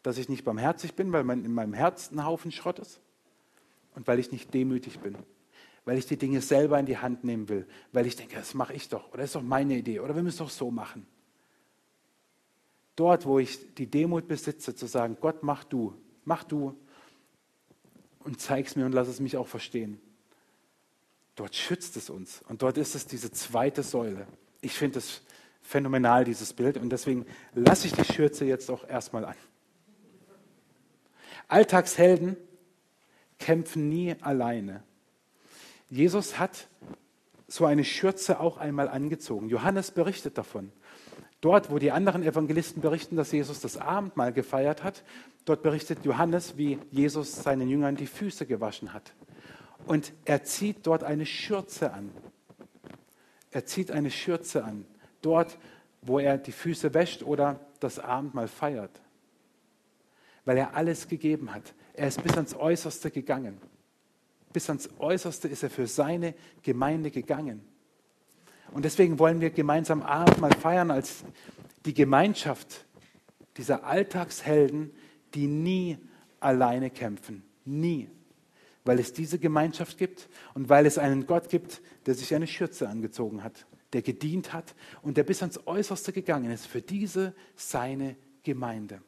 dass 0.03 0.19
ich 0.19 0.29
nicht 0.29 0.45
barmherzig 0.45 0.95
bin, 0.95 1.13
weil 1.13 1.29
in 1.31 1.53
meinem 1.53 1.75
Herzen 1.75 2.19
ein 2.19 2.25
Haufen 2.25 2.53
Schrott 2.53 2.79
ist 2.79 3.01
und 3.95 4.07
weil 4.07 4.19
ich 4.19 4.33
nicht 4.33 4.55
demütig 4.55 5.01
bin, 5.01 5.17
weil 5.85 5.99
ich 5.99 6.07
die 6.07 6.17
Dinge 6.17 6.41
selber 6.41 6.79
in 6.79 6.87
die 6.87 6.99
Hand 6.99 7.25
nehmen 7.25 7.49
will, 7.49 7.67
weil 7.93 8.07
ich 8.07 8.17
denke, 8.17 8.37
das 8.37 8.55
mache 8.55 8.75
ich 8.75 8.89
doch 8.89 9.13
oder 9.13 9.25
ist 9.25 9.35
doch 9.35 9.43
meine 9.43 9.77
Idee 9.77 10.01
oder 10.01 10.15
wir 10.15 10.23
müssen 10.23 10.37
es 10.37 10.39
doch 10.39 10.51
so 10.51 10.71
machen 10.71 11.07
dort, 12.99 13.27
wo 13.27 13.39
ich 13.39 13.75
die 13.75 13.87
Demut 13.87 14.29
besitze, 14.29 14.75
zu 14.75 14.87
sagen, 14.87 15.17
Gott, 15.21 15.43
mach 15.43 15.65
du, 15.65 15.95
mach 16.25 16.45
du 16.45 16.77
und 18.21 18.41
zeig's 18.41 18.77
mir 18.77 18.87
und 18.87 18.93
lass 18.93 19.09
es 19.09 19.21
mich 19.21 19.37
auch 19.37 19.47
verstehen. 19.47 20.01
Dort 21.35 21.55
schützt 21.55 21.97
es 21.97 22.11
uns 22.11 22.43
und 22.49 22.63
dort 22.63 22.79
ist 22.79 22.95
es 22.95 23.07
diese 23.07 23.31
zweite 23.31 23.83
Säule. 23.83 24.27
Ich 24.61 24.73
finde 24.73 24.99
es 24.99 25.23
phänomenal, 25.63 26.25
dieses 26.25 26.53
Bild 26.53 26.77
und 26.77 26.91
deswegen 26.91 27.27
lasse 27.55 27.87
ich 27.87 27.93
die 27.93 28.13
Schürze 28.13 28.45
jetzt 28.45 28.71
auch 28.71 28.89
erstmal 28.89 29.25
an. 29.25 29.37
Alltagshelden 31.47 32.37
kämpfen 33.39 33.89
nie 33.89 34.17
alleine. 34.21 34.83
Jesus 35.89 36.39
hat 36.39 36.69
so 37.47 37.65
eine 37.65 37.85
Schürze 37.85 38.41
auch 38.41 38.59
einmal 38.59 38.89
angezogen. 38.89 39.49
Johannes 39.49 39.93
berichtet 39.93 40.37
davon 40.37 40.73
Dort, 41.41 41.71
wo 41.71 41.79
die 41.79 41.93
anderen 41.93 42.23
Evangelisten 42.23 42.83
berichten, 42.83 43.17
dass 43.17 43.31
Jesus 43.31 43.61
das 43.61 43.77
Abendmahl 43.77 44.33
gefeiert 44.33 44.83
hat, 44.83 45.05
dort 45.45 45.63
berichtet 45.63 46.05
Johannes, 46.05 46.57
wie 46.57 46.79
Jesus 46.91 47.43
seinen 47.43 47.69
Jüngern 47.69 47.95
die 47.95 48.07
Füße 48.07 48.45
gewaschen 48.45 48.93
hat. 48.93 49.15
Und 49.87 50.13
er 50.25 50.43
zieht 50.43 50.87
dort 50.87 51.05
eine 51.05 51.27
Schürze 51.27 51.93
an. 51.93 52.11
Er 53.51 53.65
zieht 53.65 53.91
eine 53.91 54.11
Schürze 54.11 54.65
an, 54.65 54.85
dort, 55.23 55.59
wo 56.03 56.19
er 56.19 56.39
die 56.39 56.53
Füße 56.53 56.93
wäscht 56.93 57.23
oder 57.23 57.61
das 57.81 57.99
Abendmahl 57.99 58.49
feiert. 58.49 59.01
Weil 60.45 60.59
er 60.59 60.75
alles 60.75 61.09
gegeben 61.09 61.55
hat. 61.55 61.75
Er 61.95 62.09
ist 62.09 62.23
bis 62.23 62.35
ans 62.35 62.55
Äußerste 62.55 63.11
gegangen. 63.11 63.59
Bis 64.53 64.69
ans 64.69 64.89
Äußerste 64.99 65.49
ist 65.49 65.63
er 65.63 65.71
für 65.71 65.87
seine 65.87 66.35
Gemeinde 66.63 67.11
gegangen. 67.11 67.65
Und 68.73 68.85
deswegen 68.85 69.19
wollen 69.19 69.41
wir 69.41 69.51
gemeinsam 69.51 70.03
Abendmahl 70.03 70.55
feiern 70.55 70.91
als 70.91 71.25
die 71.85 71.95
Gemeinschaft 71.95 72.87
dieser 73.57 73.85
Alltagshelden, 73.85 74.93
die 75.35 75.47
nie 75.47 75.99
alleine 76.41 76.91
kämpfen. 76.91 77.43
Nie. 77.65 78.09
Weil 78.85 78.99
es 79.01 79.13
diese 79.13 79.39
Gemeinschaft 79.39 79.99
gibt 79.99 80.29
und 80.55 80.69
weil 80.69 80.87
es 80.87 80.99
einen 80.99 81.27
Gott 81.27 81.49
gibt, 81.49 81.83
der 82.07 82.15
sich 82.15 82.35
eine 82.35 82.47
Schürze 82.47 82.89
angezogen 82.89 83.43
hat, 83.43 83.67
der 83.93 84.03
gedient 84.03 84.53
hat 84.53 84.75
und 85.03 85.17
der 85.17 85.25
bis 85.25 85.43
ans 85.43 85.67
Äußerste 85.67 86.13
gegangen 86.13 86.51
ist 86.51 86.67
für 86.67 86.83
diese 86.83 87.35
seine 87.57 88.17
Gemeinde. 88.43 89.03